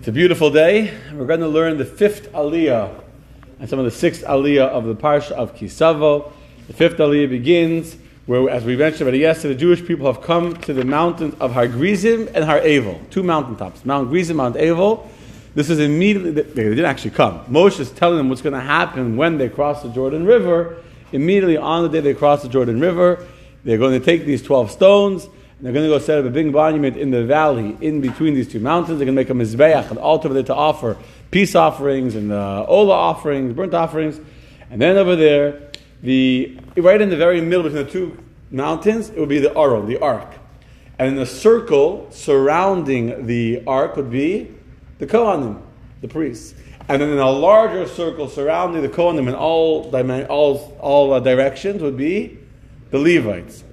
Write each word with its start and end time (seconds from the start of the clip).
It's 0.00 0.08
a 0.08 0.12
beautiful 0.12 0.50
day. 0.50 0.98
We're 1.12 1.26
going 1.26 1.40
to 1.40 1.48
learn 1.48 1.76
the 1.76 1.84
fifth 1.84 2.32
aliyah 2.32 3.02
and 3.58 3.68
some 3.68 3.78
of 3.78 3.84
the 3.84 3.90
sixth 3.90 4.24
aliyah 4.24 4.66
of 4.68 4.86
the 4.86 4.94
parsha 4.94 5.32
of 5.32 5.54
Kisavo. 5.54 6.32
The 6.68 6.72
fifth 6.72 6.96
aliyah 6.96 7.28
begins 7.28 7.98
where, 8.24 8.48
as 8.48 8.64
we 8.64 8.76
mentioned 8.76 9.02
already 9.02 9.18
yesterday, 9.18 9.52
the 9.52 9.60
Jewish 9.60 9.84
people 9.84 10.10
have 10.10 10.22
come 10.22 10.56
to 10.62 10.72
the 10.72 10.86
mountains 10.86 11.34
of 11.38 11.52
Har 11.52 11.68
Grizim 11.68 12.30
and 12.34 12.46
Har 12.46 12.60
Evel, 12.60 13.10
two 13.10 13.22
mountaintops, 13.22 13.84
Mount 13.84 14.08
Grizim, 14.08 14.36
Mount 14.36 14.56
Evel. 14.56 15.06
This 15.54 15.68
is 15.68 15.78
immediately, 15.78 16.30
they 16.30 16.62
didn't 16.62 16.86
actually 16.86 17.10
come. 17.10 17.44
Moshe 17.44 17.78
is 17.78 17.90
telling 17.90 18.16
them 18.16 18.30
what's 18.30 18.40
going 18.40 18.54
to 18.54 18.60
happen 18.60 19.18
when 19.18 19.36
they 19.36 19.50
cross 19.50 19.82
the 19.82 19.90
Jordan 19.90 20.24
River. 20.24 20.82
Immediately 21.12 21.58
on 21.58 21.82
the 21.82 21.90
day 21.90 22.00
they 22.00 22.14
cross 22.14 22.40
the 22.40 22.48
Jordan 22.48 22.80
River, 22.80 23.26
they're 23.64 23.76
going 23.76 24.00
to 24.00 24.02
take 24.02 24.24
these 24.24 24.42
12 24.42 24.70
stones, 24.70 25.28
they're 25.62 25.72
going 25.72 25.84
to 25.84 25.90
go 25.90 25.98
set 25.98 26.18
up 26.18 26.24
a 26.24 26.30
big 26.30 26.50
monument 26.50 26.96
in 26.96 27.10
the 27.10 27.24
valley 27.24 27.76
in 27.80 28.00
between 28.00 28.34
these 28.34 28.48
two 28.48 28.60
mountains. 28.60 28.98
They're 28.98 29.04
going 29.04 29.16
to 29.16 29.20
make 29.20 29.30
a 29.30 29.34
mizbeach, 29.34 29.90
an 29.90 29.98
altar 29.98 30.28
over 30.28 30.34
there 30.34 30.42
to 30.44 30.54
offer 30.54 30.96
peace 31.30 31.54
offerings 31.54 32.14
and 32.14 32.32
uh, 32.32 32.64
ola 32.66 32.94
offerings, 32.94 33.52
burnt 33.52 33.74
offerings. 33.74 34.20
And 34.70 34.80
then 34.80 34.96
over 34.96 35.16
there, 35.16 35.70
the 36.02 36.58
right 36.76 37.00
in 37.00 37.10
the 37.10 37.16
very 37.16 37.42
middle 37.42 37.64
between 37.64 37.84
the 37.84 37.90
two 37.90 38.18
mountains, 38.50 39.10
it 39.10 39.18
would 39.18 39.28
be 39.28 39.38
the 39.38 39.56
Aron, 39.56 39.86
the 39.86 39.98
ark. 39.98 40.34
And 40.98 41.08
in 41.08 41.16
the 41.16 41.26
circle 41.26 42.08
surrounding 42.10 43.26
the 43.26 43.62
ark 43.66 43.96
would 43.96 44.10
be 44.10 44.54
the 44.98 45.06
Kohanim, 45.06 45.60
the 46.00 46.08
priests. 46.08 46.54
And 46.88 47.02
then 47.02 47.10
in 47.10 47.18
a 47.18 47.30
larger 47.30 47.86
circle 47.86 48.28
surrounding 48.28 48.82
the 48.82 48.88
Kohanim 48.88 49.28
in 49.28 49.34
all, 49.34 49.94
all, 50.26 50.78
all 50.80 51.12
uh, 51.12 51.20
directions 51.20 51.82
would 51.82 51.96
be 51.96 52.38
the 52.90 52.98
Levites. 52.98 53.64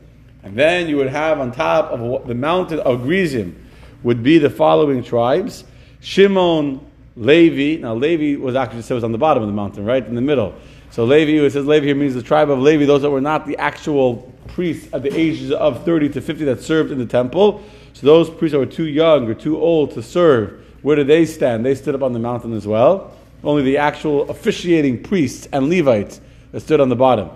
And 0.44 0.56
then 0.56 0.88
you 0.88 0.98
would 0.98 1.10
have 1.10 1.40
on 1.40 1.52
top 1.52 1.92
of 1.92 2.28
the 2.28 2.36
mountain 2.36 2.80
of 2.80 3.04
Grizim 3.04 3.64
would 4.04 4.24
be 4.24 4.38
the 4.38 4.50
following 4.50 5.04
tribes 5.04 5.64
Shimon, 6.00 6.80
Levi. 7.16 7.82
Now, 7.82 7.96
Levi 7.96 8.40
was 8.42 8.56
actually 8.56 8.84
said 8.84 8.96
was 8.96 9.04
on 9.04 9.12
the 9.12 9.18
bottom 9.18 9.44
of 9.44 9.50
the 9.50 9.54
mountain, 9.56 9.84
right? 9.86 10.06
In 10.06 10.16
the 10.16 10.22
middle. 10.22 10.56
So, 10.92 11.04
Levi, 11.04 11.44
it 11.44 11.52
says 11.52 11.66
Levi 11.66 11.88
here 11.88 11.96
means 11.96 12.14
the 12.14 12.22
tribe 12.22 12.50
of 12.50 12.60
Levi, 12.60 12.86
those 12.86 13.02
that 13.02 13.10
were 13.10 13.20
not 13.20 13.46
the 13.46 13.58
actual 13.58 14.34
priests 14.48 14.88
at 14.94 15.04
the 15.04 15.14
ages 15.20 15.52
of 15.52 15.84
30 15.84 16.10
to 16.10 16.22
50 16.22 16.46
that 16.46 16.62
served 16.62 16.92
in 16.92 16.98
the 16.98 17.06
temple. 17.06 17.64
So, 17.94 18.06
those 18.06 18.30
priests 18.30 18.54
that 18.54 18.60
were 18.60 18.66
too 18.66 18.88
young 18.88 19.28
or 19.28 19.34
too 19.34 19.60
old 19.60 19.92
to 19.92 20.04
serve 20.04 20.64
where 20.82 20.96
did 20.96 21.08
they 21.08 21.26
stand? 21.26 21.66
They 21.66 21.76
stood 21.76 21.96
up 21.96 22.04
on 22.04 22.14
the 22.14 22.20
mountain 22.20 22.54
as 22.54 22.68
well. 22.68 23.14
Only 23.44 23.64
the 23.64 23.78
actual 23.78 24.30
officiating 24.30 25.04
priests 25.04 25.48
and 25.52 25.70
Levites 25.70 26.22
that 26.52 26.62
stood 26.62 26.80
on 26.80 26.90
the 26.90 26.96
bottom. 26.96 27.30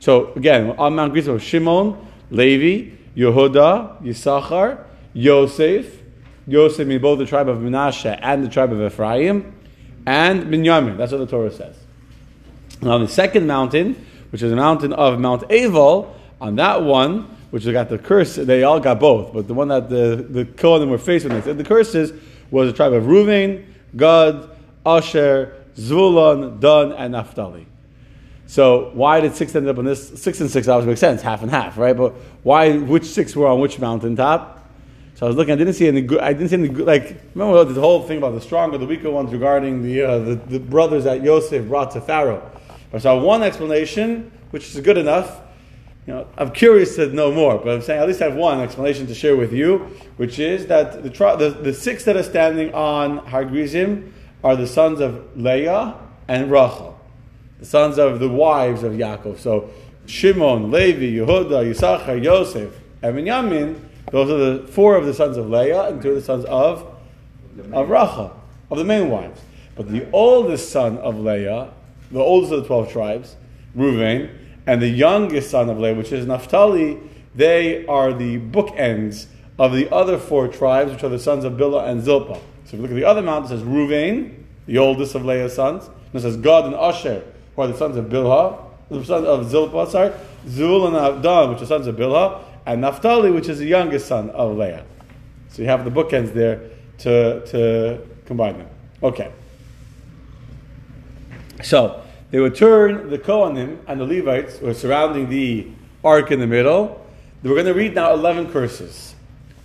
So 0.00 0.32
again, 0.34 0.74
on 0.76 0.96
Mount 0.96 1.12
Gerizim, 1.12 1.38
Shimon, 1.38 1.96
Levi, 2.30 2.96
Yehuda, 3.16 4.02
Yisachar, 4.02 4.84
Yosef, 5.12 6.00
Yosef 6.46 6.86
means 6.86 7.02
both 7.02 7.18
the 7.18 7.26
tribe 7.26 7.48
of 7.48 7.58
Menashe 7.58 8.18
and 8.22 8.44
the 8.44 8.48
tribe 8.48 8.72
of 8.72 8.80
Ephraim, 8.80 9.54
and 10.06 10.44
Binyamin. 10.44 10.96
That's 10.96 11.12
what 11.12 11.18
the 11.18 11.26
Torah 11.26 11.52
says. 11.52 11.76
Now, 12.82 12.98
the 12.98 13.08
second 13.08 13.46
mountain, 13.46 13.94
which 14.30 14.42
is 14.42 14.50
the 14.50 14.56
mountain 14.56 14.92
of 14.92 15.20
Mount 15.20 15.42
Aval, 15.42 16.14
on 16.40 16.56
that 16.56 16.82
one, 16.82 17.36
which 17.50 17.70
got 17.70 17.88
the 17.88 17.98
curse, 17.98 18.36
they 18.36 18.62
all 18.62 18.80
got 18.80 19.00
both, 19.00 19.32
but 19.32 19.46
the 19.48 19.54
one 19.54 19.68
that 19.68 19.90
the, 19.90 20.26
the 20.28 20.44
Kohanim 20.44 20.88
were 20.88 20.98
faced 20.98 21.26
with, 21.26 21.44
the 21.44 21.64
curses 21.64 22.12
was 22.50 22.70
the 22.70 22.76
tribe 22.76 22.92
of 22.92 23.04
Reuven, 23.04 23.64
Gad, 23.96 24.48
Asher, 24.86 25.64
Zvulun, 25.76 26.60
Dan, 26.60 26.92
and 26.92 27.12
Naphtali. 27.12 27.66
So 28.50 28.90
why 28.94 29.20
did 29.20 29.36
six 29.36 29.54
end 29.54 29.68
up 29.68 29.78
on 29.78 29.84
this? 29.84 30.08
Six 30.20 30.40
and 30.40 30.50
six 30.50 30.66
obviously 30.66 30.90
makes 30.90 31.00
sense, 31.00 31.22
half 31.22 31.42
and 31.42 31.50
half, 31.52 31.78
right? 31.78 31.96
But 31.96 32.14
why? 32.42 32.78
Which 32.78 33.04
six 33.04 33.36
were 33.36 33.46
on 33.46 33.60
which 33.60 33.78
mountaintop? 33.78 34.68
So 35.14 35.26
I 35.26 35.28
was 35.28 35.36
looking. 35.36 35.52
I 35.52 35.56
didn't 35.56 35.74
see 35.74 35.86
any 35.86 36.00
good. 36.02 36.18
I 36.18 36.32
didn't 36.32 36.48
see 36.48 36.56
any 36.56 36.68
good. 36.68 36.84
Like 36.84 37.20
remember 37.36 37.62
the 37.62 37.80
whole 37.80 38.02
thing 38.02 38.18
about 38.18 38.34
the 38.34 38.40
stronger, 38.40 38.76
the 38.76 38.86
weaker 38.86 39.08
ones 39.08 39.30
regarding 39.30 39.84
the 39.84 40.02
uh, 40.02 40.18
the, 40.18 40.34
the, 40.34 40.58
brothers 40.58 41.04
that 41.04 41.22
Yosef 41.22 41.68
brought 41.68 41.92
to 41.92 42.00
Pharaoh. 42.00 42.42
I 42.92 42.98
saw 42.98 43.20
one 43.20 43.44
explanation, 43.44 44.32
which 44.50 44.74
is 44.74 44.80
good 44.80 44.98
enough. 44.98 45.42
You 46.08 46.14
know, 46.14 46.26
I'm 46.36 46.50
curious 46.50 46.96
to 46.96 47.06
know 47.06 47.30
more, 47.30 47.56
but 47.56 47.68
I'm 47.68 47.82
saying 47.82 48.00
at 48.00 48.08
least 48.08 48.20
I 48.20 48.30
have 48.30 48.34
one 48.34 48.58
explanation 48.58 49.06
to 49.06 49.14
share 49.14 49.36
with 49.36 49.52
you, 49.52 49.78
which 50.16 50.40
is 50.40 50.66
that 50.66 51.04
the, 51.04 51.08
the, 51.08 51.56
the 51.62 51.72
six 51.72 52.02
that 52.02 52.16
are 52.16 52.24
standing 52.24 52.74
on 52.74 53.18
Har 53.18 53.44
Grizim 53.44 54.12
are 54.42 54.56
the 54.56 54.66
sons 54.66 54.98
of 54.98 55.36
Leah 55.36 55.94
and 56.26 56.50
Rachel, 56.50 56.99
the 57.60 57.66
sons 57.66 57.98
of 57.98 58.18
the 58.18 58.28
wives 58.28 58.82
of 58.82 58.94
Yaakov. 58.94 59.38
So 59.38 59.70
Shimon, 60.06 60.70
Levi, 60.70 61.16
Yehuda, 61.18 61.72
Yisachar, 61.72 62.22
Yosef, 62.22 62.74
and 63.02 63.16
Binyamin, 63.16 63.78
those 64.10 64.30
are 64.30 64.38
the 64.38 64.66
four 64.66 64.96
of 64.96 65.06
the 65.06 65.14
sons 65.14 65.36
of 65.36 65.48
Leah 65.48 65.84
and 65.84 66.02
two 66.02 66.10
of 66.10 66.14
the 66.16 66.22
sons 66.22 66.44
of, 66.46 66.86
of 67.72 67.88
Rachel, 67.88 68.34
of 68.70 68.78
the 68.78 68.84
main 68.84 69.08
wives. 69.08 69.40
But 69.76 69.88
the 69.88 70.10
oldest 70.10 70.72
son 70.72 70.98
of 70.98 71.18
Leah, 71.18 71.72
the 72.10 72.18
oldest 72.18 72.52
of 72.52 72.62
the 72.62 72.66
12 72.66 72.92
tribes, 72.92 73.36
Reuven, 73.76 74.36
and 74.66 74.82
the 74.82 74.88
youngest 74.88 75.50
son 75.50 75.70
of 75.70 75.78
Leah, 75.78 75.94
which 75.94 76.12
is 76.12 76.26
Naphtali, 76.26 76.98
they 77.34 77.86
are 77.86 78.12
the 78.12 78.38
bookends 78.38 79.26
of 79.58 79.72
the 79.72 79.92
other 79.94 80.18
four 80.18 80.48
tribes, 80.48 80.92
which 80.92 81.04
are 81.04 81.08
the 81.08 81.18
sons 81.18 81.44
of 81.44 81.52
Bilhah 81.52 81.88
and 81.88 82.02
Zilpah. 82.02 82.34
So 82.34 82.40
if 82.64 82.72
you 82.74 82.78
look 82.78 82.90
at 82.90 82.94
the 82.94 83.04
other 83.04 83.22
mountain, 83.22 83.52
it 83.52 83.58
says 83.58 83.66
Ruvain, 83.66 84.44
the 84.66 84.78
oldest 84.78 85.14
of 85.14 85.24
Leah's 85.24 85.54
sons. 85.54 85.86
And 85.86 86.14
it 86.14 86.20
says 86.20 86.36
Gad 86.36 86.64
and 86.64 86.74
Asher, 86.74 87.22
are 87.60 87.68
the 87.68 87.76
sons 87.76 87.96
of 87.96 88.06
Bilhah, 88.06 88.58
the 88.88 89.04
sons 89.04 89.26
of 89.26 89.46
Zilpah, 89.50 89.88
sorry. 89.90 90.12
Zul 90.46 90.86
and 90.86 90.96
Avdan, 90.96 91.52
which 91.52 91.62
are 91.62 91.66
sons 91.66 91.86
of 91.86 91.96
Bilhah, 91.96 92.42
and 92.66 92.80
Naphtali, 92.80 93.30
which 93.30 93.48
is 93.48 93.58
the 93.58 93.66
youngest 93.66 94.06
son 94.06 94.30
of 94.30 94.56
Leah. 94.56 94.84
So 95.50 95.62
you 95.62 95.68
have 95.68 95.84
the 95.84 95.90
bookends 95.90 96.32
there 96.32 96.70
to, 96.98 97.46
to 97.46 98.06
combine 98.26 98.58
them. 98.58 98.68
Okay. 99.02 99.32
So, 101.62 102.02
they 102.30 102.40
would 102.40 102.54
turn 102.54 103.10
the 103.10 103.18
Kohanim 103.18 103.78
and 103.86 104.00
the 104.00 104.04
Levites 104.04 104.58
who 104.58 104.68
are 104.68 104.74
surrounding 104.74 105.28
the 105.28 105.68
ark 106.04 106.30
in 106.30 106.40
the 106.40 106.46
middle. 106.46 107.04
We're 107.42 107.54
going 107.54 107.66
to 107.66 107.74
read 107.74 107.94
now 107.94 108.12
11 108.12 108.52
curses. 108.52 109.14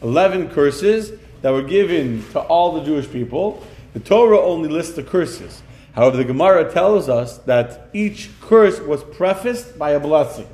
11 0.01 0.49
curses 0.49 1.13
that 1.41 1.51
were 1.51 1.61
given 1.61 2.25
to 2.31 2.39
all 2.39 2.73
the 2.73 2.83
Jewish 2.83 3.09
people. 3.09 3.63
The 3.93 3.99
Torah 3.99 4.39
only 4.39 4.67
lists 4.67 4.95
the 4.95 5.03
curses. 5.03 5.61
However, 5.95 6.17
the 6.17 6.25
Gemara 6.25 6.71
tells 6.71 7.07
us 7.07 7.37
that 7.39 7.89
each 7.93 8.29
curse 8.41 8.79
was 8.79 9.03
prefaced 9.03 9.79
by 9.79 9.91
a 9.91 9.99
blessing. 9.99 10.47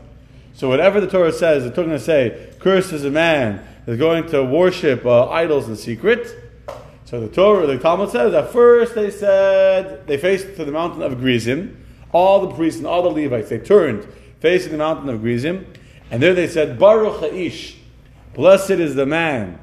So 0.54 0.70
whatever 0.70 1.02
the 1.02 1.08
Torah 1.08 1.34
says, 1.34 1.64
the 1.64 1.72
Torah 1.72 1.88
going 1.88 1.98
to 1.98 2.04
say, 2.04 2.54
"Curse 2.60 2.94
is 2.94 3.04
a 3.04 3.10
man 3.10 3.66
that's 3.86 3.98
going 3.98 4.28
to 4.30 4.44
worship 4.44 5.06
uh, 5.06 5.30
idols 5.30 5.68
in 5.68 5.76
secret." 5.76 6.28
So 7.06 7.20
the 7.20 7.28
Torah, 7.28 7.66
the 7.66 7.80
Talmud 7.80 8.12
says 8.12 8.34
at 8.34 8.52
first 8.52 8.96
they 8.96 9.10
said 9.10 10.06
they 10.08 10.18
faced 10.18 10.56
to 10.58 10.64
the 10.64 10.72
mountain 10.72 11.02
of 11.02 11.20
Grizim, 11.20 11.84
all 12.12 12.46
the 12.48 12.54
priests 12.54 12.78
and 12.78 12.88
all 12.88 13.02
the 13.02 13.10
Levites, 13.10 13.50
they 13.50 13.58
turned 13.58 14.08
facing 14.40 14.72
the 14.72 14.78
mountain 14.78 15.10
of 15.10 15.22
Grizim, 15.22 15.66
and 16.10 16.22
there 16.22 16.34
they 16.34 16.48
said, 16.48 16.80
Baruch 16.80 17.20
Ha'ish, 17.20 17.78
blessed 18.34 18.72
is 18.72 18.96
the 18.96 19.06
man 19.06 19.60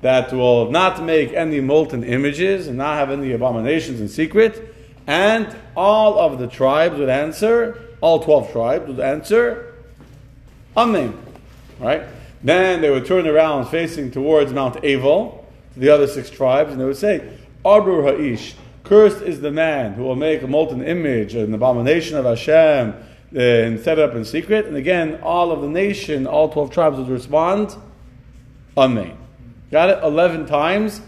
that 0.00 0.32
will 0.32 0.70
not 0.70 1.02
make 1.02 1.32
any 1.32 1.60
molten 1.60 2.02
images 2.02 2.66
and 2.66 2.78
not 2.78 2.96
have 2.96 3.10
any 3.10 3.32
abominations 3.32 4.00
in 4.00 4.08
secret. 4.08 4.74
And 5.06 5.54
all 5.76 6.18
of 6.18 6.38
the 6.38 6.46
tribes 6.46 6.98
would 6.98 7.08
answer, 7.08 7.80
all 8.00 8.22
12 8.22 8.52
tribes 8.52 8.88
would 8.88 9.00
answer, 9.00 9.74
Amen. 10.76 11.18
Right? 11.78 12.02
Then 12.42 12.80
they 12.80 12.90
would 12.90 13.06
turn 13.06 13.26
around 13.26 13.66
facing 13.66 14.10
towards 14.10 14.52
Mount 14.52 14.76
Aval, 14.76 15.44
to 15.74 15.80
the 15.80 15.88
other 15.88 16.06
six 16.06 16.30
tribes, 16.30 16.72
and 16.72 16.80
they 16.80 16.84
would 16.84 16.96
say, 16.96 17.38
Arur 17.64 18.02
Ha'ish, 18.02 18.54
Cursed 18.84 19.22
is 19.22 19.40
the 19.40 19.50
man 19.50 19.94
who 19.94 20.02
will 20.02 20.16
make 20.16 20.42
a 20.42 20.46
molten 20.46 20.82
image, 20.82 21.34
an 21.34 21.54
abomination 21.54 22.16
of 22.16 22.26
Hashem, 22.26 22.94
eh, 23.34 23.64
and 23.64 23.80
set 23.80 23.98
it 23.98 24.04
up 24.04 24.14
in 24.14 24.22
secret. 24.24 24.66
And 24.66 24.76
again, 24.76 25.20
all 25.22 25.50
of 25.50 25.62
the 25.62 25.68
nation, 25.68 26.26
all 26.26 26.50
12 26.50 26.70
tribes 26.70 26.98
would 26.98 27.08
respond, 27.08 27.74
Amen. 28.76 29.16
Got 29.70 29.88
it? 29.88 30.04
11 30.04 30.44
times, 30.44 31.00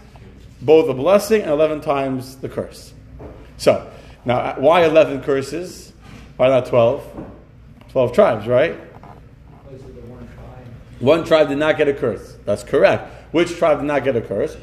both 0.63 0.87
the 0.87 0.95
blessing 0.95 1.43
and 1.43 1.51
11 1.51 1.81
times 1.81 2.37
the 2.37 2.49
curse. 2.49 2.94
So, 3.57 3.91
now, 4.25 4.59
why 4.59 4.85
11 4.85 5.21
curses? 5.23 5.93
Why 6.37 6.49
not 6.49 6.65
12? 6.65 7.25
12 7.89 8.13
tribes, 8.13 8.47
right? 8.47 8.75
One 10.99 11.23
tribe 11.23 11.49
did 11.49 11.57
not 11.57 11.77
get 11.77 11.87
a 11.87 11.93
curse. 11.93 12.37
That's 12.45 12.63
correct. 12.63 13.33
Which 13.33 13.57
tribe 13.57 13.79
did 13.79 13.85
not 13.85 14.03
get 14.03 14.15
a 14.15 14.21
curse? 14.21 14.57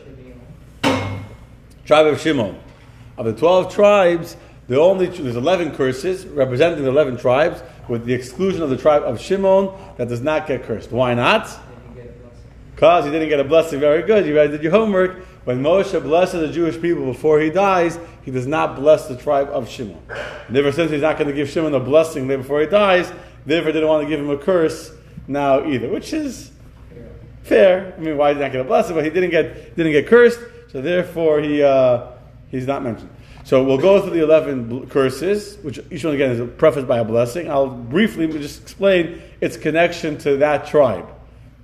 Tribe 1.84 2.06
of 2.06 2.20
Shimon. 2.20 2.58
Of 3.18 3.26
the 3.26 3.34
12 3.34 3.74
tribes, 3.74 4.36
the 4.68 4.80
only, 4.80 5.06
there's 5.06 5.36
11 5.36 5.74
curses 5.74 6.26
representing 6.26 6.82
the 6.82 6.88
11 6.88 7.18
tribes, 7.18 7.62
with 7.88 8.04
the 8.04 8.14
exclusion 8.14 8.62
of 8.62 8.70
the 8.70 8.76
tribe 8.76 9.02
of 9.02 9.20
Shimon 9.20 9.70
that 9.96 10.08
does 10.08 10.20
not 10.20 10.46
get 10.46 10.62
cursed. 10.62 10.92
Why 10.92 11.14
not? 11.14 11.48
Because 12.74 13.04
you 13.04 13.12
didn't 13.12 13.28
get 13.28 13.40
a 13.40 13.44
blessing. 13.44 13.80
Very 13.80 14.02
good. 14.02 14.26
You 14.26 14.34
guys 14.34 14.50
did 14.50 14.62
your 14.62 14.72
homework. 14.72 15.24
When 15.44 15.62
Moshe 15.62 16.00
blesses 16.02 16.40
the 16.40 16.52
Jewish 16.52 16.80
people 16.80 17.04
before 17.04 17.40
he 17.40 17.50
dies, 17.50 17.98
he 18.22 18.30
does 18.30 18.46
not 18.46 18.76
bless 18.76 19.08
the 19.08 19.16
tribe 19.16 19.48
of 19.48 19.68
Shimon. 19.68 20.00
And 20.46 20.56
ever 20.56 20.70
since 20.70 20.90
he's 20.90 21.02
not 21.02 21.18
going 21.18 21.28
to 21.28 21.34
give 21.34 21.48
Shimon 21.48 21.74
a 21.74 21.80
blessing 21.80 22.28
before 22.28 22.60
he 22.60 22.66
dies, 22.66 23.12
therefore 23.44 23.72
didn't 23.72 23.88
want 23.88 24.04
to 24.04 24.08
give 24.08 24.20
him 24.20 24.30
a 24.30 24.38
curse 24.38 24.92
now 25.26 25.66
either, 25.66 25.88
which 25.88 26.12
is 26.12 26.52
fair. 27.42 27.94
I 27.96 28.00
mean, 28.00 28.16
why 28.16 28.28
did 28.28 28.36
he 28.36 28.42
not 28.44 28.52
get 28.52 28.60
a 28.60 28.64
blessing? 28.64 28.94
But 28.94 29.04
he 29.04 29.10
didn't 29.10 29.30
get 29.30 29.76
didn't 29.76 29.92
get 29.92 30.06
cursed, 30.06 30.38
so 30.70 30.80
therefore 30.80 31.40
he 31.40 31.62
uh, 31.62 32.06
he's 32.50 32.66
not 32.66 32.84
mentioned. 32.84 33.10
So 33.44 33.64
we'll 33.64 33.78
go 33.78 34.00
through 34.00 34.12
the 34.12 34.22
11 34.22 34.88
curses, 34.88 35.58
which 35.62 35.80
each 35.90 36.04
one 36.04 36.14
again 36.14 36.30
is 36.30 36.50
prefaced 36.58 36.86
by 36.86 36.98
a 36.98 37.04
blessing. 37.04 37.50
I'll 37.50 37.68
briefly 37.68 38.28
just 38.28 38.62
explain 38.62 39.20
its 39.40 39.56
connection 39.56 40.16
to 40.18 40.36
that 40.36 40.68
tribe. 40.68 41.08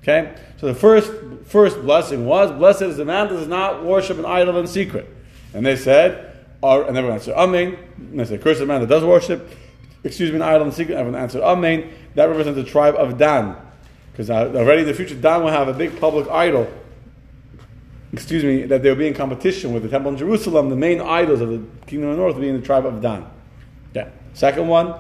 Okay? 0.03 0.35
So 0.59 0.67
the 0.67 0.75
first, 0.75 1.13
first 1.45 1.81
blessing 1.83 2.27
was, 2.27 2.51
Blessed 2.53 2.83
is 2.83 2.97
the 2.97 3.05
man 3.05 3.29
that 3.29 3.35
does 3.35 3.49
not 3.49 3.85
worship 3.85 4.19
an 4.19 4.25
idol 4.27 4.59
in 4.59 4.67
secret. 4.67 5.09
And 5.55 5.65
they 5.65 5.77
said, 5.77 6.37
or, 6.61 6.83
and 6.83 6.97
everyone 6.97 7.19
answered, 7.19 7.35
Amen. 7.35 7.79
And 7.97 8.21
they 8.21 8.25
said, 8.25 8.43
Curse 8.43 8.59
the 8.59 8.67
man 8.67 8.81
that 8.81 8.89
does 8.89 9.05
worship, 9.05 9.51
excuse 10.05 10.31
me, 10.31 10.37
an 10.37 10.43
idol 10.43 10.67
in 10.67 10.73
secret. 10.73 10.97
Everyone 10.97 11.21
answered, 11.21 11.43
Amen. 11.43 11.93
That 12.15 12.27
represents 12.27 12.57
the 12.57 12.69
tribe 12.69 12.97
of 12.97 13.19
Dan. 13.19 13.57
Because 14.13 14.31
already 14.31 14.83
in 14.83 14.89
the 14.89 14.95
future, 14.95 15.15
Dan 15.15 15.45
will 15.45 15.53
have 15.53 15.69
a 15.69 15.73
big 15.73 15.99
public 16.01 16.29
idol 16.29 16.69
excuse 18.13 18.45
me, 18.45 18.63
that 18.65 18.83
they'll 18.83 18.95
be 18.95 19.07
in 19.07 19.15
competition 19.15 19.73
with 19.73 19.83
the 19.83 19.89
temple 19.89 20.11
in 20.11 20.17
Jerusalem, 20.17 20.71
the 20.71 20.77
main 20.77 21.01
idols 21.01 21.41
of 21.41 21.51
the 21.51 21.63
kingdom 21.87 22.11
of 22.11 22.17
the 22.17 22.23
north 22.23 22.35
will 22.35 22.43
be 22.43 22.49
in 22.49 22.59
the 22.59 22.67
tribe 22.67 22.87
of 22.87 23.01
Dan. 23.01 23.27
Okay. 23.91 24.11
Second 24.35 24.69
one, 24.69 24.95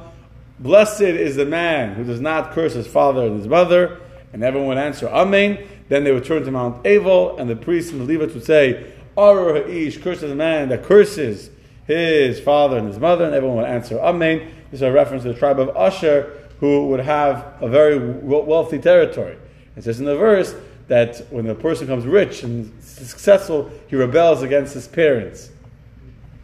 blessed 0.59 1.03
is 1.03 1.37
the 1.37 1.47
man 1.47 1.95
who 1.95 2.05
does 2.05 2.21
not 2.21 2.53
curse 2.53 2.75
his 2.75 2.87
father 2.87 3.27
and 3.27 3.39
his 3.39 3.49
mother, 3.49 4.01
and 4.33 4.43
everyone 4.43 4.69
would 4.69 4.79
answer, 4.79 5.09
Amen. 5.09 5.59
Then 5.89 6.05
they 6.05 6.13
would 6.13 6.25
turn 6.25 6.45
to 6.45 6.51
Mount 6.51 6.83
Aval, 6.85 7.39
and 7.39 7.49
the 7.49 7.57
priests 7.57 7.93
and 7.93 8.01
the 8.01 8.13
Levites 8.13 8.35
would 8.35 8.45
say, 8.45 8.93
Arur 9.17 9.55
Ha'ish, 9.55 10.01
curses 10.03 10.29
the 10.29 10.37
man 10.37 10.69
that 10.69 10.85
curses 10.85 11.51
his 11.87 12.39
father 12.39 12.77
and 12.77 12.87
his 12.87 12.99
mother, 12.99 13.25
and 13.25 13.35
everyone 13.35 13.57
would 13.59 13.67
answer, 13.67 13.99
Amen. 13.99 14.53
This 14.71 14.79
is 14.79 14.83
a 14.83 14.93
reference 14.93 15.23
to 15.23 15.33
the 15.33 15.39
tribe 15.39 15.59
of 15.59 15.75
Asher, 15.77 16.33
who 16.61 16.89
would 16.89 17.01
have 17.01 17.55
a 17.61 17.69
very 17.69 17.99
wealthy 17.99 18.79
territory. 18.79 19.37
It 19.77 19.85
says 19.85 20.01
in 20.01 20.07
the 20.07 20.17
verse 20.17 20.55
that 20.89 21.27
when 21.31 21.47
a 21.49 21.55
person 21.55 21.87
becomes 21.87 22.05
rich 22.05 22.43
and 22.43 22.73
successful, 22.83 23.71
he 23.87 23.97
rebels 23.97 24.43
against 24.43 24.75
his 24.75 24.89
parents. 24.89 25.51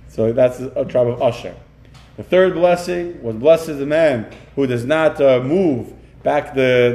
So 0.09 0.33
that's 0.33 0.61
a 0.61 0.85
tribe 0.85 1.09
of 1.09 1.21
Asher. 1.21 1.55
The 2.17 2.23
third 2.23 2.55
blessing 2.55 3.21
was 3.23 3.35
blessed 3.37 3.71
is 3.71 3.79
the 3.79 3.87
man 3.87 4.33
who 4.55 4.67
does 4.67 4.85
not 4.85 5.21
uh, 5.21 5.41
move 5.41 5.93
back 6.25 6.55
the 6.55 6.95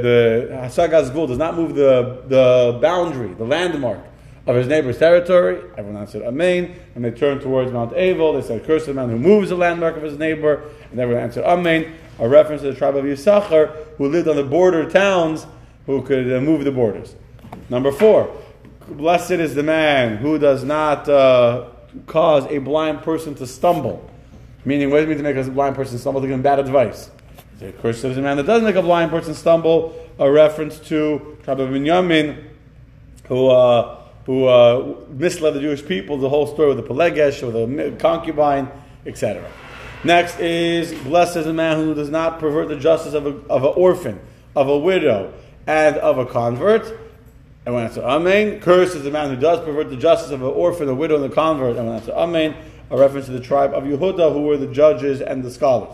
the 0.50 0.56
Hasagas 0.56 1.12
Gvul 1.12 1.28
does 1.28 1.38
not 1.38 1.56
move 1.56 1.76
the 1.76 2.24
the 2.28 2.78
boundary, 2.82 3.34
the 3.36 3.46
landmark 3.46 4.00
of 4.46 4.56
his 4.56 4.68
neighbor's 4.68 4.98
territory. 4.98 5.62
Everyone 5.78 6.02
answered 6.02 6.24
Amen, 6.24 6.76
and 6.96 7.06
they 7.06 7.12
turned 7.12 7.42
towards 7.42 7.72
Mount 7.72 7.94
Aval. 7.94 8.42
They 8.42 8.46
said, 8.46 8.66
"Curse 8.66 8.88
the 8.88 8.94
man 8.94 9.10
who 9.10 9.18
moves 9.18 9.50
the 9.50 9.56
landmark 9.56 9.96
of 9.96 10.04
his 10.04 10.18
neighbor," 10.18 10.64
and 10.92 11.00
everyone 11.00 11.24
answered 11.24 11.46
Amen. 11.46 11.94
A 12.18 12.28
reference 12.28 12.64
to 12.64 12.74
the 12.74 12.78
tribe 12.78 12.98
of 12.98 13.06
Yisachar, 13.06 13.74
who 13.98 14.10
lived 14.10 14.28
on 14.28 14.36
the 14.36 14.44
border 14.44 14.90
towns, 14.90 15.46
who 15.86 16.02
could 16.02 16.30
uh, 16.30 16.42
move 16.42 16.66
the 16.66 16.72
borders. 16.72 17.16
Number 17.70 17.94
four, 17.94 18.36
blessed 18.90 19.32
is 19.32 19.56
the 19.56 19.64
man 19.64 20.18
who 20.18 20.38
does 20.38 20.66
not 20.66 21.08
uh, 21.08 21.70
cause 22.08 22.46
a 22.48 22.58
blind 22.58 23.04
person 23.04 23.36
to 23.36 23.48
stumble. 23.48 24.10
Meaning, 24.66 24.90
what 24.90 24.98
does 24.98 25.06
it 25.06 25.10
mean 25.10 25.18
to 25.18 25.24
make 25.24 25.38
a 25.38 25.50
blind 25.50 25.76
person 25.76 25.98
stumble? 25.98 26.20
To 26.20 26.28
give 26.28 26.34
him 26.34 26.42
bad 26.42 26.60
advice. 26.60 27.10
The 27.60 27.74
curse 27.74 28.02
is 28.06 28.16
the 28.16 28.22
man 28.22 28.38
that 28.38 28.46
does 28.46 28.64
make 28.64 28.78
a 28.78 28.82
blind 28.82 29.12
person 29.12 29.34
stumble. 29.34 29.94
A 30.18 30.32
reference 30.32 30.80
to 30.88 31.38
tribe 31.44 31.60
of 31.60 31.70
Binyamin, 31.70 32.42
who 33.28 33.48
uh, 33.48 34.00
who 34.26 34.46
uh, 34.46 34.96
misled 35.10 35.56
the 35.56 35.60
Jewish 35.60 35.86
people. 35.86 36.18
The 36.18 36.30
whole 36.30 36.48
story 36.48 36.74
with 36.74 36.78
the 36.78 36.84
Pilegesh, 36.94 37.44
or 37.44 37.52
the 37.52 37.98
concubine, 37.98 38.70
etc. 39.06 39.46
Next 40.06 40.40
is 40.40 40.94
blessed 41.02 41.36
is 41.36 41.48
a 41.48 41.54
man 41.54 41.76
who 41.76 41.94
does 41.94 42.10
not 42.10 42.40
pervert 42.40 42.70
the 42.70 42.78
justice 42.78 43.14
of, 43.14 43.26
a, 43.26 43.36
of 43.50 43.64
an 43.64 43.74
orphan, 43.76 44.22
of 44.56 44.70
a 44.70 44.80
widow, 44.80 45.34
and 45.68 45.98
of 45.98 46.18
a 46.18 46.26
convert. 46.26 46.84
Everyone 47.66 47.84
answer 47.84 48.02
Amen. 48.04 48.62
Cursed 48.62 48.96
is 48.96 49.04
the 49.04 49.12
man 49.12 49.30
who 49.30 49.36
does 49.36 49.60
pervert 49.66 49.90
the 49.90 49.98
justice 49.98 50.32
of 50.32 50.42
an 50.42 50.48
orphan, 50.48 50.88
a 50.88 50.96
widow, 50.96 51.22
and 51.22 51.30
a 51.30 51.36
convert. 51.36 51.76
Everyone 51.76 51.96
answer 51.96 52.14
Amen. 52.14 52.56
A 52.90 52.98
reference 52.98 53.26
to 53.26 53.34
the 53.34 53.42
tribe 53.42 53.74
of 53.74 53.84
Yehuda, 53.84 54.32
who 54.32 54.44
were 54.44 54.56
the 54.56 54.68
judges 54.68 55.20
and 55.20 55.44
the 55.44 55.52
scholars. 55.52 55.94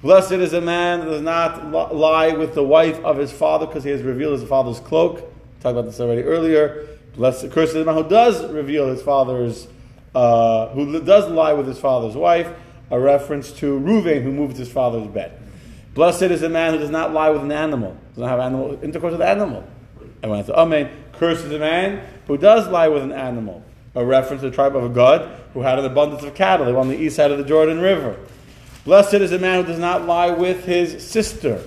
Blessed 0.00 0.32
is 0.32 0.52
a 0.52 0.60
man 0.60 1.00
that 1.00 1.06
does 1.06 1.22
not 1.22 1.94
lie 1.94 2.30
with 2.32 2.54
the 2.54 2.62
wife 2.62 3.02
of 3.04 3.16
his 3.16 3.32
father 3.32 3.66
because 3.66 3.82
he 3.82 3.90
has 3.90 4.02
revealed 4.02 4.38
his 4.38 4.48
father's 4.48 4.78
cloak. 4.78 5.18
Talked 5.60 5.72
about 5.72 5.86
this 5.86 5.98
already 5.98 6.22
earlier. 6.22 6.86
Blessed, 7.16 7.50
cursed 7.50 7.70
is 7.70 7.74
the 7.74 7.84
man 7.84 7.96
who 7.96 8.08
does 8.08 8.44
reveal 8.52 8.86
his 8.86 9.02
father's, 9.02 9.66
uh, 10.14 10.68
who 10.68 11.00
does 11.00 11.28
lie 11.28 11.52
with 11.52 11.66
his 11.66 11.80
father's 11.80 12.14
wife. 12.14 12.48
A 12.92 12.98
reference 12.98 13.50
to 13.54 13.78
Ruvain, 13.80 14.22
who 14.22 14.30
moved 14.30 14.56
his 14.56 14.70
father's 14.70 15.08
bed. 15.08 15.36
Blessed 15.94 16.22
is 16.22 16.42
a 16.42 16.48
man 16.48 16.74
who 16.74 16.78
does 16.78 16.90
not 16.90 17.12
lie 17.12 17.30
with 17.30 17.42
an 17.42 17.50
animal, 17.50 17.96
does 18.10 18.18
not 18.18 18.30
have 18.30 18.38
animal 18.38 18.78
intercourse 18.84 19.12
with 19.12 19.20
an 19.20 19.28
animal. 19.28 19.68
And 20.22 20.30
when 20.30 20.40
I 20.40 20.44
say 20.44 20.52
Amen, 20.52 20.90
curses 21.12 21.50
a 21.50 21.58
man 21.58 22.06
who 22.28 22.38
does 22.38 22.68
lie 22.68 22.86
with 22.86 23.02
an 23.02 23.12
animal. 23.12 23.64
A 23.96 24.04
reference 24.04 24.42
to 24.42 24.50
the 24.50 24.54
tribe 24.54 24.76
of 24.76 24.94
Gad 24.94 25.28
who 25.54 25.62
had 25.62 25.80
an 25.80 25.84
abundance 25.84 26.22
of 26.22 26.34
cattle. 26.36 26.66
They 26.66 26.72
were 26.72 26.78
on 26.78 26.88
the 26.88 26.96
east 26.96 27.16
side 27.16 27.32
of 27.32 27.38
the 27.38 27.44
Jordan 27.44 27.80
River. 27.80 28.16
Blessed 28.88 29.16
is 29.16 29.32
a 29.32 29.38
man 29.38 29.62
who 29.62 29.70
does 29.70 29.78
not 29.78 30.06
lie 30.06 30.30
with 30.30 30.64
his 30.64 31.06
sister, 31.06 31.62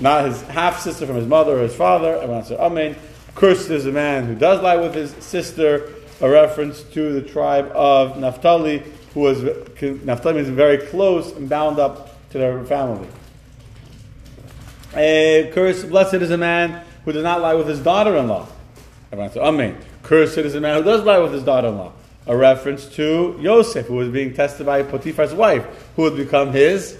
not 0.00 0.24
his 0.24 0.40
half 0.44 0.80
sister 0.80 1.04
from 1.04 1.16
his 1.16 1.26
mother 1.26 1.58
or 1.58 1.64
his 1.64 1.76
father. 1.76 2.18
When 2.26 2.30
I 2.30 2.54
Amen, 2.54 2.96
cursed 3.34 3.68
is 3.68 3.84
a 3.84 3.92
man 3.92 4.24
who 4.24 4.34
does 4.34 4.62
lie 4.62 4.76
with 4.76 4.94
his 4.94 5.10
sister. 5.22 5.92
A 6.22 6.30
reference 6.30 6.82
to 6.94 7.12
the 7.12 7.20
tribe 7.20 7.70
of 7.74 8.18
Naphtali, 8.18 8.84
who 9.12 9.20
was 9.20 9.42
Naphtali 9.82 10.40
is 10.40 10.48
very 10.48 10.78
close 10.78 11.32
and 11.32 11.46
bound 11.46 11.78
up 11.78 12.18
to 12.30 12.38
their 12.38 12.64
family. 12.64 13.08
A 14.96 15.50
curse, 15.52 15.84
blessed 15.84 16.14
is 16.14 16.30
a 16.30 16.38
man 16.38 16.86
who 17.04 17.12
does 17.12 17.22
not 17.22 17.42
lie 17.42 17.52
with 17.52 17.68
his 17.68 17.80
daughter-in-law. 17.80 18.48
Everyone 19.12 19.30
says, 19.30 19.42
Amen. 19.42 19.76
Cursed 20.02 20.38
is 20.38 20.54
a 20.54 20.60
man 20.60 20.78
who 20.78 20.84
does 20.84 21.04
lie 21.04 21.18
with 21.18 21.34
his 21.34 21.42
daughter-in-law. 21.42 21.92
A 22.26 22.36
reference 22.36 22.86
to 22.94 23.36
Yosef, 23.40 23.86
who 23.86 23.94
was 23.94 24.08
being 24.08 24.32
tested 24.32 24.66
by 24.66 24.82
Potiphar's 24.82 25.34
wife, 25.34 25.66
who 25.96 26.02
would 26.02 26.16
become 26.16 26.52
his 26.52 26.96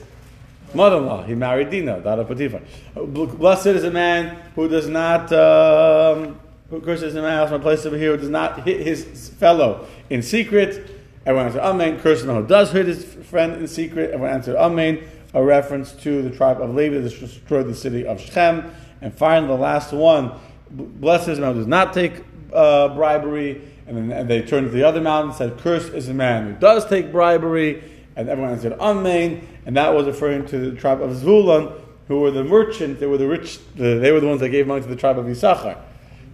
mother-in-law. 0.75 1.25
He 1.25 1.35
married 1.35 1.71
Dinah, 1.71 2.01
daughter 2.01 2.23
of 2.23 2.29
Potiphar. 2.29 2.61
Blessed 2.95 3.67
is 3.67 3.85
a 3.85 3.91
man 3.91 4.37
who 4.55 4.69
does 4.69 4.89
not, 4.89 5.33
um, 5.33 6.41
who 6.71 6.81
curses 6.81 7.15
a 7.15 7.23
man, 7.23 7.39
else 7.39 7.51
my 7.51 7.59
place 7.59 7.87
over 7.87 7.97
here, 7.97 8.13
who 8.13 8.17
does 8.17 8.31
not 8.31 8.65
hit 8.65 8.81
his 8.81 9.29
fellow 9.39 9.87
in 10.11 10.23
secret. 10.23 10.91
Everyone 11.25 11.47
answered 11.47 11.63
Amen. 11.63 12.01
A 12.05 12.25
man 12.27 12.43
who 12.43 12.47
does 12.47 12.73
hit 12.73 12.87
his 12.87 13.05
friend 13.05 13.55
in 13.55 13.69
secret. 13.69 14.11
Everyone 14.11 14.35
answered 14.35 14.57
Amen. 14.57 15.05
A 15.35 15.43
reference 15.43 15.93
to 15.93 16.23
the 16.23 16.31
tribe 16.31 16.61
of 16.61 16.75
Levi 16.75 16.99
that 16.99 17.09
destroyed 17.09 17.69
the 17.69 17.75
city 17.75 18.07
of 18.07 18.21
Shechem. 18.21 18.73
And 19.01 19.15
finally, 19.15 19.49
the 19.49 19.61
last 19.61 19.93
one, 19.93 20.33
blessed 20.71 21.29
is 21.29 21.39
the 21.39 21.43
man 21.43 21.55
who 21.55 21.61
does 21.61 21.69
not 21.69 21.93
take 21.93 22.25
uh, 22.53 22.95
bribery. 22.95 23.63
And 23.87 23.97
then 23.97 24.19
and 24.19 24.31
they 24.31 24.43
turned 24.43 24.67
to 24.67 24.73
the 24.73 24.85
other 24.85 25.01
mountain 25.01 25.31
and 25.31 25.39
said, 25.39 25.59
Cursed 25.59 25.93
is 25.93 26.07
the 26.07 26.15
man 26.15 26.47
who 26.47 26.53
does 26.55 26.87
take 26.87 27.11
bribery. 27.11 27.83
And 28.17 28.29
everyone 28.29 28.59
said, 28.61 28.75
Amen. 28.75 29.47
And 29.67 29.77
that 29.77 29.95
was 29.95 30.07
referring 30.07 30.47
to 30.47 30.71
the 30.71 30.77
tribe 30.77 31.01
of 31.01 31.11
Zvulun, 31.11 31.81
who 32.09 32.21
were 32.21 32.31
the 32.31 32.45
merchants, 32.45 33.01
they 33.01 33.07
were 33.07 33.19
the 33.19 33.29
rich, 33.29 33.59
they 33.75 34.13
were 34.13 34.21
the 34.21 34.27
ones 34.27 34.41
that 34.41 34.51
gave 34.51 34.67
money 34.67 34.83
to 34.83 34.89
the 34.89 34.97
tribe 34.97 35.19
of 35.19 35.27
Yisachar. 35.27 35.79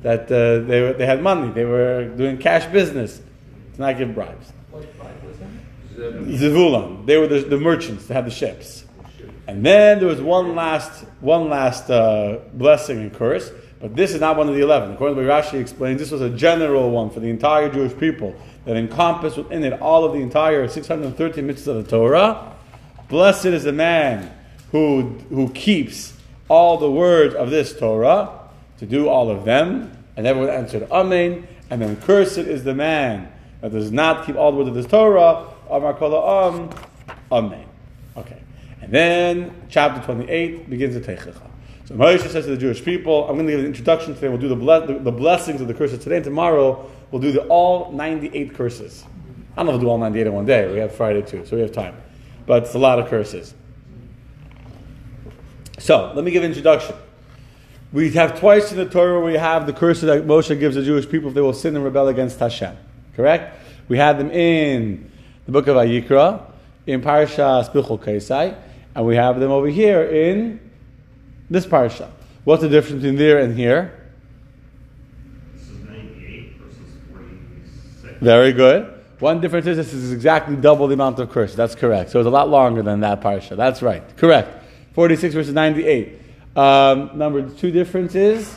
That 0.02 0.22
uh, 0.24 0.66
they, 0.66 0.80
were, 0.80 0.92
they 0.92 1.06
had 1.06 1.22
money, 1.22 1.50
they 1.52 1.64
were 1.64 2.08
doing 2.16 2.38
cash 2.38 2.70
business 2.72 3.20
to 3.74 3.80
not 3.80 3.98
give 3.98 4.14
bribes. 4.14 4.52
Zvulun. 5.96 7.06
They 7.06 7.16
were 7.16 7.26
the, 7.26 7.40
the 7.40 7.58
merchants, 7.58 8.06
they 8.06 8.14
had 8.14 8.26
the 8.26 8.30
ships. 8.30 8.84
And 9.46 9.64
then 9.64 9.98
there 9.98 10.08
was 10.08 10.20
one 10.20 10.54
last, 10.54 11.04
one 11.20 11.48
last 11.48 11.90
uh, 11.90 12.40
blessing 12.52 13.00
and 13.00 13.12
curse, 13.12 13.50
but 13.80 13.94
this 13.94 14.12
is 14.12 14.20
not 14.20 14.36
one 14.36 14.48
of 14.48 14.54
the 14.54 14.60
eleven. 14.60 14.92
According 14.92 15.16
to 15.16 15.22
what 15.22 15.30
Rashi 15.30 15.60
explains, 15.60 16.00
this 16.00 16.10
was 16.10 16.20
a 16.20 16.30
general 16.30 16.90
one 16.90 17.10
for 17.10 17.20
the 17.20 17.30
entire 17.30 17.70
Jewish 17.70 17.96
people 17.96 18.34
that 18.64 18.76
encompassed 18.76 19.36
within 19.36 19.64
it 19.64 19.80
all 19.80 20.04
of 20.04 20.12
the 20.12 20.18
entire 20.18 20.68
613 20.68 21.46
mitzvahs 21.46 21.66
of 21.68 21.84
the 21.84 21.90
Torah. 21.90 22.54
Blessed 23.08 23.46
is 23.46 23.64
the 23.64 23.72
man 23.72 24.30
who, 24.72 25.02
who 25.30 25.50
keeps 25.50 26.12
all 26.48 26.76
the 26.76 26.90
words 26.90 27.34
of 27.34 27.50
this 27.50 27.78
Torah, 27.78 28.30
to 28.78 28.86
do 28.86 29.08
all 29.08 29.30
of 29.30 29.44
them. 29.44 29.96
And 30.16 30.26
everyone 30.26 30.50
answered 30.50 30.88
Amen. 30.90 31.46
And 31.70 31.80
then 31.80 31.96
cursed 31.96 32.38
is 32.38 32.64
the 32.64 32.74
man 32.74 33.30
that 33.60 33.72
does 33.72 33.92
not 33.92 34.26
keep 34.26 34.36
all 34.36 34.50
the 34.50 34.58
words 34.58 34.68
of 34.68 34.74
this 34.74 34.86
Torah. 34.86 35.46
Amar 35.70 35.94
called 35.94 36.74
Amen. 37.30 37.64
Okay. 38.16 38.42
And 38.82 38.92
then 38.92 39.62
chapter 39.68 40.04
28 40.04 40.68
begins 40.68 40.94
the 40.94 41.00
Teichecha. 41.00 41.47
So 41.88 41.94
Moshe 41.94 42.20
says 42.28 42.44
to 42.44 42.50
the 42.50 42.58
Jewish 42.58 42.84
people, 42.84 43.26
I'm 43.26 43.36
going 43.36 43.46
to 43.46 43.52
give 43.52 43.60
an 43.60 43.66
introduction 43.66 44.14
today. 44.14 44.28
We'll 44.28 44.36
do 44.36 44.48
the, 44.48 44.56
ble- 44.56 45.00
the, 45.00 45.10
blessings 45.10 45.62
of 45.62 45.68
the 45.68 45.72
curses 45.72 46.04
today. 46.04 46.16
And 46.16 46.24
tomorrow, 46.24 46.86
we'll 47.10 47.22
do 47.22 47.32
the 47.32 47.46
all 47.46 47.92
98 47.92 48.52
curses. 48.52 49.04
I 49.52 49.56
don't 49.56 49.66
know 49.66 49.72
if 49.72 49.76
we'll 49.76 49.86
do 49.86 49.88
all 49.88 49.98
98 49.98 50.26
in 50.26 50.32
one 50.34 50.44
day. 50.44 50.70
We 50.70 50.80
have 50.80 50.94
Friday 50.94 51.22
too, 51.22 51.46
so 51.46 51.56
we 51.56 51.62
have 51.62 51.72
time. 51.72 51.96
But 52.44 52.64
it's 52.64 52.74
a 52.74 52.78
lot 52.78 52.98
of 52.98 53.08
curses. 53.08 53.54
So, 55.78 56.12
let 56.14 56.26
me 56.26 56.30
give 56.30 56.42
an 56.42 56.50
introduction. 56.50 56.94
We 57.90 58.10
have 58.10 58.38
twice 58.38 58.70
in 58.70 58.76
the 58.76 58.84
Torah 58.84 59.24
we 59.24 59.38
have 59.38 59.66
the 59.66 59.72
curses 59.72 60.02
that 60.02 60.26
Moshe 60.26 60.60
gives 60.60 60.76
the 60.76 60.82
Jewish 60.82 61.08
people 61.08 61.30
if 61.30 61.34
they 61.34 61.40
will 61.40 61.54
sin 61.54 61.74
and 61.74 61.82
rebel 61.82 62.08
against 62.08 62.38
Hashem. 62.38 62.76
Correct? 63.16 63.58
We 63.88 63.96
had 63.96 64.18
them 64.18 64.30
in 64.30 65.10
the 65.46 65.52
book 65.52 65.66
of 65.68 65.76
Vayikra, 65.76 66.52
in 66.86 67.00
Parashas 67.00 67.72
Bechukosai, 67.72 68.58
and 68.94 69.06
we 69.06 69.16
have 69.16 69.40
them 69.40 69.50
over 69.50 69.68
here 69.68 70.02
in 70.02 70.67
this 71.50 71.66
parsha. 71.66 72.10
What's 72.44 72.62
the 72.62 72.68
difference 72.68 73.02
between 73.02 73.16
there 73.16 73.38
and 73.38 73.56
here? 73.56 74.10
This 75.54 75.68
is 75.68 75.80
98 75.80 76.56
versus 76.56 76.94
46. 77.12 78.18
Very 78.20 78.52
good. 78.52 78.94
One 79.18 79.40
difference 79.40 79.66
is 79.66 79.76
this 79.76 79.92
is 79.92 80.12
exactly 80.12 80.54
double 80.56 80.86
the 80.86 80.94
amount 80.94 81.18
of 81.18 81.30
curses. 81.30 81.56
That's 81.56 81.74
correct. 81.74 82.10
So 82.10 82.20
it's 82.20 82.26
a 82.26 82.30
lot 82.30 82.48
longer 82.48 82.82
than 82.82 83.00
that 83.00 83.20
parsha. 83.20 83.56
That's 83.56 83.82
right. 83.82 84.16
Correct. 84.16 84.64
46 84.94 85.34
verses 85.34 85.52
98. 85.52 86.20
Um, 86.54 87.18
number 87.18 87.48
two 87.48 87.70
difference 87.70 88.14
is? 88.14 88.56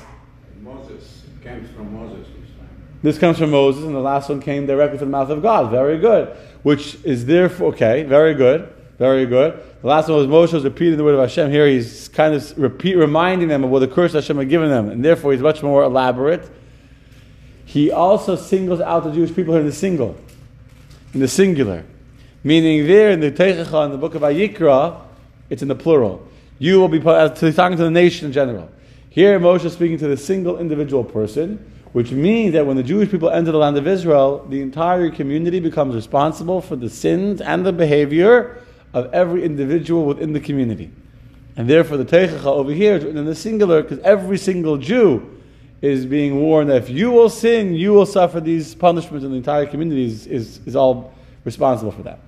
Moses. 0.62 1.24
It 1.40 1.44
comes 1.44 1.70
from 1.72 1.94
Moses 1.94 2.28
this 2.28 2.50
time. 2.58 2.70
This 3.02 3.18
comes 3.18 3.38
from 3.38 3.52
Moses, 3.52 3.84
and 3.84 3.96
the 3.96 4.00
last 4.00 4.30
one 4.30 4.42
came 4.42 4.68
directly 4.68 4.98
from 5.00 5.12
the 5.12 5.18
mouth 5.18 5.30
of 5.30 5.42
God. 5.42 5.72
Very 5.72 5.98
good. 5.98 6.36
Which 6.64 6.98
is 7.04 7.26
therefore, 7.26 7.74
okay, 7.74 8.04
very 8.04 8.36
good. 8.36 8.72
Very 8.98 9.26
good. 9.26 9.60
The 9.82 9.88
last 9.88 10.10
one 10.10 10.18
was 10.18 10.28
Moshe 10.28 10.54
was 10.54 10.64
repeating 10.64 10.98
the 10.98 11.04
word 11.04 11.16
of 11.16 11.22
Hashem. 11.22 11.50
Here 11.50 11.68
he's 11.68 12.08
kind 12.10 12.36
of 12.36 12.58
repeat, 12.58 12.96
reminding 12.96 13.48
them 13.48 13.64
of 13.64 13.72
what 13.72 13.80
the 13.80 13.88
curse 13.88 14.14
Hashem 14.14 14.38
had 14.38 14.50
given 14.50 14.70
them, 14.70 14.90
and 14.90 15.04
therefore 15.04 15.32
he's 15.32 15.42
much 15.42 15.64
more 15.64 15.84
elaborate. 15.84 16.50
He 17.66 17.90
also 17.92 18.36
singles 18.36 18.82
out 18.82 19.04
the 19.04 19.12
Jewish 19.12 19.34
people 19.34 19.54
here 19.54 19.62
in 19.62 19.68
the 19.68 19.74
single, 19.74 20.16
in 21.14 21.20
the 21.20 21.28
singular. 21.28 21.84
Meaning 22.44 22.86
there 22.86 23.12
in 23.12 23.20
the 23.20 23.32
Teichacha, 23.32 23.86
in 23.86 23.92
the 23.92 23.98
book 23.98 24.16
of 24.16 24.22
Vayikra, 24.24 25.02
it's 25.50 25.62
in 25.62 25.68
the 25.68 25.76
plural. 25.76 26.28
You 26.60 26.80
will 26.80 26.88
be 26.88 27.00
talking 27.00 27.78
to 27.78 27.84
the 27.84 27.90
nation 27.90 28.28
in 28.28 28.34
general. 28.34 28.70
Here 29.10 29.40
Moshe 29.40 29.66
is 29.66 29.74
speaking 29.74 29.98
to 30.00 30.08
the 30.08 30.18
single 30.18 30.60
individual 30.60 31.04
person, 31.04 31.72
which 31.94 32.12
means 32.12 32.54
that 32.54 32.66
when 32.66 32.78
the 32.78 32.84
Jewish 32.84 33.10
people 33.10 33.30
enter 33.30 33.52
the 33.52 33.58
land 33.58 33.78
of 33.78 33.88
Israel, 33.88 34.46
the 34.50 34.62
entire 34.62 35.10
community 35.10 35.60
becomes 35.60 35.96
responsible 35.96 36.62
for 36.62 36.76
the 36.76 36.90
sins 36.90 37.42
and 37.42 37.66
the 37.66 37.74
behavior 37.74 38.62
of 38.94 39.14
every 39.14 39.44
individual 39.44 40.06
within 40.06 40.34
the 40.34 40.40
community. 40.40 40.92
And 41.56 41.70
therefore, 41.70 41.98
the 41.98 42.06
Teichacha 42.06 42.46
over 42.46 42.72
here 42.72 42.96
is 42.96 43.04
written 43.04 43.20
in 43.20 43.26
the 43.26 43.36
singular 43.36 43.82
because 43.82 44.00
every 44.00 44.38
single 44.38 44.78
Jew 44.78 45.42
is 45.82 46.06
being 46.06 46.40
warned 46.40 46.70
that 46.70 46.84
if 46.84 46.90
you 46.90 47.12
will 47.12 47.30
sin, 47.30 47.74
you 47.74 47.92
will 47.92 48.06
suffer 48.06 48.40
these 48.40 48.76
punishments, 48.76 49.24
and 49.24 49.34
the 49.34 49.38
entire 49.38 49.66
community 49.66 50.06
is, 50.06 50.28
is, 50.28 50.60
is 50.66 50.76
all 50.76 51.14
responsible 51.44 51.92
for 51.92 52.04
that. 52.04 52.20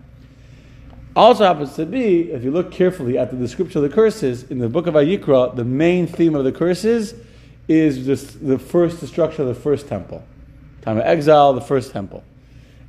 Also 1.15 1.46
happens 1.46 1.75
to 1.75 1.86
be, 1.86 2.32
if 2.32 2.43
you 2.43 2.50
look 2.50 2.72
carefully 2.72 3.20
at 3.20 3.29
the 3.29 3.38
description 3.38 3.84
of 3.84 3.89
the 3.89 3.96
curses 3.96 4.50
in 4.50 4.58
the 4.58 4.67
book 4.67 4.88
of 4.88 4.96
Vayikra, 4.96 5.55
the 5.55 5.63
main 5.63 6.08
theme 6.08 6.34
of 6.34 6.43
the 6.43 6.51
curses 6.51 7.13
is 7.67 8.05
just 8.05 8.46
the 8.46 8.58
first 8.58 9.00
destruction 9.00 9.43
of 9.43 9.55
the 9.55 9.62
first 9.62 9.88
temple. 9.88 10.24
Time 10.82 10.98
of 10.98 11.03
exile, 11.05 11.53
the 11.53 11.62
first 11.62 11.91
temple. 11.91 12.24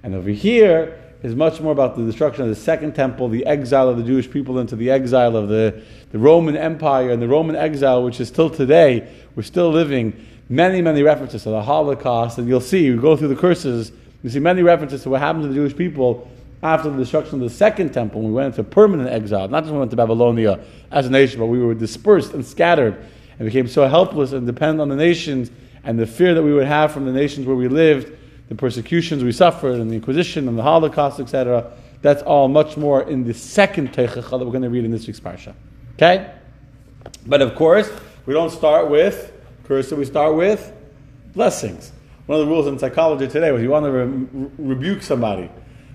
And 0.03 0.15
over 0.15 0.31
here, 0.31 1.04
is 1.25 1.35
much 1.35 1.59
more 1.59 1.73
about 1.73 1.97
the 1.97 2.05
destruction 2.05 2.43
of 2.43 2.51
the 2.51 2.55
second 2.55 2.95
temple, 2.95 3.31
the 3.31 3.47
exile 3.47 3.89
of 3.89 3.97
the 3.97 4.03
Jewish 4.03 4.31
people 4.31 4.59
into 4.59 4.77
the 4.77 4.91
exile 4.91 5.37
of 5.37 5.49
the, 5.49 5.83
the 6.13 6.19
Roman 6.19 6.55
Empire 6.55 7.11
and 7.11 7.23
the 7.23 7.27
Roman 7.27 7.57
exile, 7.57 8.05
which 8.05 8.21
is 8.21 8.29
still 8.29 8.51
today, 8.51 9.11
we're 9.35 9.43
still 9.43 9.71
living. 9.71 10.15
Many, 10.51 10.83
many 10.83 11.03
references 11.03 11.45
to 11.45 11.49
the 11.49 11.63
Holocaust, 11.63 12.37
and 12.37 12.47
you'll 12.47 12.61
see, 12.61 12.85
you 12.85 13.01
go 13.01 13.17
through 13.17 13.29
the 13.29 13.37
curses, 13.37 13.91
you 14.23 14.29
see 14.29 14.39
many 14.39 14.63
references 14.63 15.03
to 15.05 15.11
what 15.11 15.21
happened 15.21 15.45
to 15.45 15.49
the 15.49 15.55
Jewish 15.55 15.75
people 15.75 16.31
after 16.63 16.91
the 16.91 16.99
destruction 16.99 17.37
of 17.37 17.41
the 17.41 17.55
second 17.55 17.95
temple, 17.95 18.21
we 18.21 18.31
went 18.31 18.47
into 18.49 18.63
permanent 18.63 19.09
exile. 19.09 19.49
Not 19.49 19.65
just 19.65 19.73
we 19.73 19.79
went 19.79 19.91
to 19.93 19.97
Babylonia 19.97 20.61
as 20.91 21.07
a 21.07 21.11
nation, 21.11 21.41
but 21.41 21.47
we 21.47 21.59
were 21.59 21.75
dispersed 21.75 22.35
and 22.35 22.45
scattered 22.45 23.03
and 23.39 23.47
became 23.47 23.67
so 23.67 23.89
helpless 23.89 24.33
and 24.33 24.47
dependent 24.47 24.81
on 24.81 24.91
the 24.91 24.97
nations 24.97 25.51
and 25.85 25.99
the 25.99 26.07
fear 26.07 26.35
that 26.35 26.43
we 26.43 26.53
would 26.53 26.67
have 26.67 26.93
from 26.93 27.07
the 27.07 27.13
nations 27.13 27.47
where 27.47 27.57
we 27.57 27.69
lived 27.69 28.13
the 28.55 28.61
persecutions 28.61 29.25
we 29.25 29.33
suffered 29.33 29.81
and 29.81 29.91
the 29.91 29.97
Inquisition 29.97 30.49
and 30.49 30.57
the 30.57 30.63
Holocaust, 30.63 31.21
etc. 31.21 31.73
That's 32.03 32.23
all 32.23 32.49
much 32.49 32.77
more 32.77 33.03
in 33.03 33.25
the 33.25 33.35
second 33.35 33.93
Teichacha 33.93 34.31
that 34.31 34.39
we're 34.39 34.47
going 34.47 34.63
to 34.63 34.71
read 34.71 34.85
in 34.85 34.91
this 34.91 35.07
week's 35.07 35.21
Parsha. 35.21 35.55
Okay? 35.95 36.31
But 37.27 37.43
of 37.43 37.55
course, 37.55 37.91
we 38.27 38.35
don't 38.35 38.51
start 38.51 38.91
with 38.91 39.33
curse, 39.65 39.91
we 39.91 40.05
start 40.05 40.37
with 40.37 40.73
blessings. 41.35 41.93
One 42.27 42.41
of 42.41 42.47
the 42.47 42.53
rules 42.53 42.67
in 42.67 42.79
psychology 42.79 43.27
today 43.29 43.51
was 43.51 43.63
you 43.63 43.71
want 43.71 43.87
to 43.87 43.91
re- 43.91 44.51
rebuke 44.59 45.03
somebody, 45.03 45.51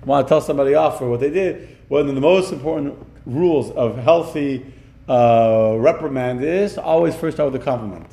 want 0.05 0.27
to 0.27 0.29
tell 0.29 0.41
somebody 0.41 0.75
off 0.75 0.97
for 0.97 1.09
what 1.09 1.19
they 1.19 1.29
did. 1.29 1.77
One 1.87 2.07
of 2.07 2.13
the 2.13 2.21
most 2.21 2.51
important 2.51 2.95
rules 3.25 3.71
of 3.71 3.97
healthy 3.97 4.65
uh, 5.07 5.75
reprimand 5.77 6.43
is 6.43 6.77
always 6.77 7.15
first 7.15 7.37
start 7.37 7.51
with 7.51 7.61
a 7.61 7.65
compliment. 7.65 8.07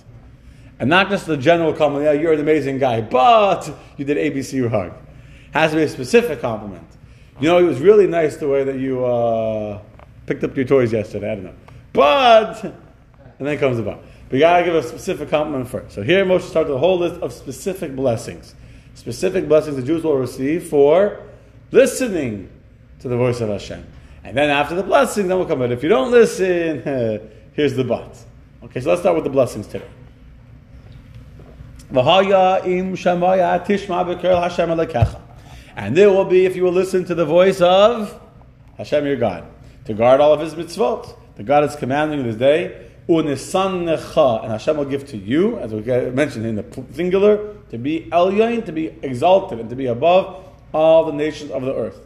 And 0.78 0.90
not 0.90 1.09
just 1.09 1.26
the 1.26 1.37
general 1.37 1.73
compliment, 1.73 2.04
yeah, 2.04 2.21
you're 2.21 2.33
an 2.33 2.40
amazing 2.40 2.78
guy, 2.78 3.00
but 3.00 3.71
you 3.97 4.04
did 4.04 4.18
ABC 4.18 4.71
wrong. 4.71 4.92
Has 5.52 5.71
to 5.71 5.76
be 5.76 5.83
a 5.85 5.88
specific 5.88 6.40
compliment. 6.40 6.87
You 7.40 7.49
know, 7.49 7.59
it 7.59 7.62
was 7.62 7.80
really 7.80 8.06
nice 8.06 8.37
the 8.37 8.49
way 8.49 8.64
that 8.64 8.78
you 8.78 9.04
uh, 9.04 9.80
picked 10.26 10.45
up 10.45 10.56
your 10.56 10.66
toys 10.66 10.92
yesterday. 10.92 11.33
I 11.33 11.35
don't 11.35 11.45
know. 11.45 11.54
But, 11.92 12.64
and 12.64 13.47
then 13.47 13.59
comes 13.59 13.78
the 13.78 13.83
but. 13.83 14.02
You 14.30 14.40
gotta 14.40 14.64
give 14.64 14.75
a 14.75 14.83
specific 14.83 15.30
compliment 15.30 15.68
first. 15.68 15.95
So 15.95 16.02
here 16.02 16.25
Moshe 16.25 16.42
starts 16.42 16.68
a 16.68 16.76
whole 16.76 16.99
list 16.99 17.21
of 17.23 17.33
specific 17.33 17.95
blessings. 17.95 18.54
Specific 18.95 19.49
blessings 19.49 19.76
the 19.76 19.83
Jews 19.83 20.02
will 20.02 20.16
receive 20.16 20.68
for 20.68 21.21
listening 21.71 22.50
to 23.00 23.09
the 23.09 23.16
voice 23.16 23.40
of 23.40 23.49
Hashem. 23.49 23.87
And 24.25 24.37
then 24.37 24.50
after 24.50 24.75
the 24.75 24.83
blessing, 24.83 25.28
then 25.28 25.38
we'll 25.38 25.47
come. 25.47 25.61
But 25.61 25.71
if 25.71 25.83
you 25.83 25.88
don't 25.88 26.11
listen, 26.11 26.83
here's 27.52 27.75
the 27.75 27.85
but. 27.85 28.18
Okay, 28.64 28.80
so 28.80 28.88
let's 28.90 29.02
start 29.02 29.14
with 29.14 29.25
the 29.25 29.30
blessings 29.30 29.66
today. 29.68 29.87
And 35.76 35.97
there 35.97 36.11
will 36.11 36.25
be, 36.25 36.47
if 36.47 36.57
you 36.57 36.62
will 36.64 36.73
listen 36.73 37.05
to 37.05 37.14
the 37.14 37.25
voice 37.25 37.61
of 37.61 38.21
Hashem 38.78 39.07
your 39.07 39.16
God, 39.16 39.47
to 39.85 39.95
guard 39.95 40.21
all 40.21 40.33
of 40.33 40.40
his 40.40 40.55
mitzvot. 40.55 41.16
The 41.37 41.43
God 41.43 41.64
is 41.64 41.76
commanding 41.76 42.21
in 42.21 42.26
this 42.26 42.37
day, 42.37 42.88
and 43.09 43.28
Hashem 43.28 44.76
will 44.76 44.85
give 44.85 45.07
to 45.09 45.16
you, 45.16 45.59
as 45.59 45.73
we 45.73 45.83
mentioned 45.83 46.45
in 46.47 46.57
the 46.57 46.64
singular, 46.93 47.55
to 47.71 47.78
be 47.78 48.09
elyon, 48.11 48.64
to 48.66 48.73
be 48.73 48.87
exalted, 49.02 49.61
and 49.61 49.71
to 49.71 49.76
be 49.76 49.87
above 49.87 50.45
all 50.73 51.05
the 51.05 51.12
nations 51.12 51.50
of 51.52 51.62
the 51.62 51.75
earth. 51.75 52.00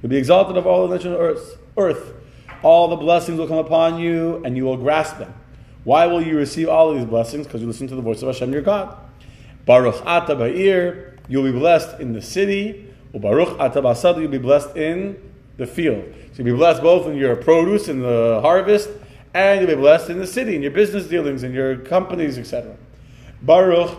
You'll 0.00 0.10
be 0.10 0.16
exalted 0.16 0.56
of 0.56 0.66
all 0.66 0.88
the 0.88 0.96
nations 0.96 1.12
of 1.12 1.18
the 1.18 1.24
earth. 1.26 1.58
earth. 1.76 2.14
All 2.62 2.88
the 2.88 2.96
blessings 2.96 3.38
will 3.38 3.48
come 3.48 3.58
upon 3.58 3.98
you, 3.98 4.42
and 4.44 4.56
you 4.56 4.64
will 4.64 4.76
grasp 4.76 5.18
them. 5.18 5.34
Why 5.84 6.06
will 6.06 6.22
you 6.22 6.36
receive 6.36 6.68
all 6.68 6.90
of 6.90 6.96
these 6.96 7.06
blessings? 7.06 7.46
Because 7.46 7.60
you 7.60 7.66
listen 7.66 7.88
to 7.88 7.94
the 7.94 8.02
voice 8.02 8.22
of 8.22 8.28
Hashem 8.28 8.52
your 8.52 8.62
God. 8.62 8.96
Baruch 9.70 10.02
ata 10.04 10.34
ba'ir, 10.34 11.16
you'll 11.28 11.44
be 11.44 11.56
blessed 11.56 12.00
in 12.00 12.12
the 12.12 12.20
city. 12.20 12.92
Baruch 13.14 13.56
ata 13.60 13.80
b'asad, 13.80 14.20
you'll 14.20 14.28
be 14.28 14.36
blessed 14.36 14.76
in 14.76 15.16
the 15.58 15.66
field. 15.66 16.12
So 16.32 16.38
you'll 16.42 16.54
be 16.54 16.58
blessed 16.58 16.82
both 16.82 17.06
in 17.06 17.14
your 17.14 17.36
produce 17.36 17.86
and 17.86 18.02
the 18.02 18.40
harvest, 18.42 18.88
and 19.32 19.60
you'll 19.60 19.70
be 19.70 19.76
blessed 19.76 20.10
in 20.10 20.18
the 20.18 20.26
city, 20.26 20.56
in 20.56 20.62
your 20.62 20.72
business 20.72 21.06
dealings, 21.06 21.44
in 21.44 21.52
your 21.52 21.76
companies, 21.76 22.36
etc. 22.36 22.76
Baruch 23.42 23.96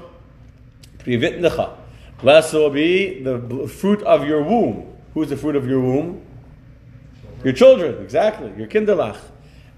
privitnecha. 0.97 1.77
Blessed 2.21 2.53
will 2.53 2.69
be 2.69 3.23
the 3.23 3.65
fruit 3.69 4.03
of 4.03 4.27
your 4.27 4.43
womb. 4.43 4.93
Who's 5.13 5.29
the 5.29 5.37
fruit 5.37 5.55
of 5.55 5.65
your 5.69 5.79
womb? 5.79 6.21
Your 7.45 7.53
children, 7.53 8.03
exactly. 8.03 8.51
Your 8.57 8.67
kinderlach. 8.67 9.19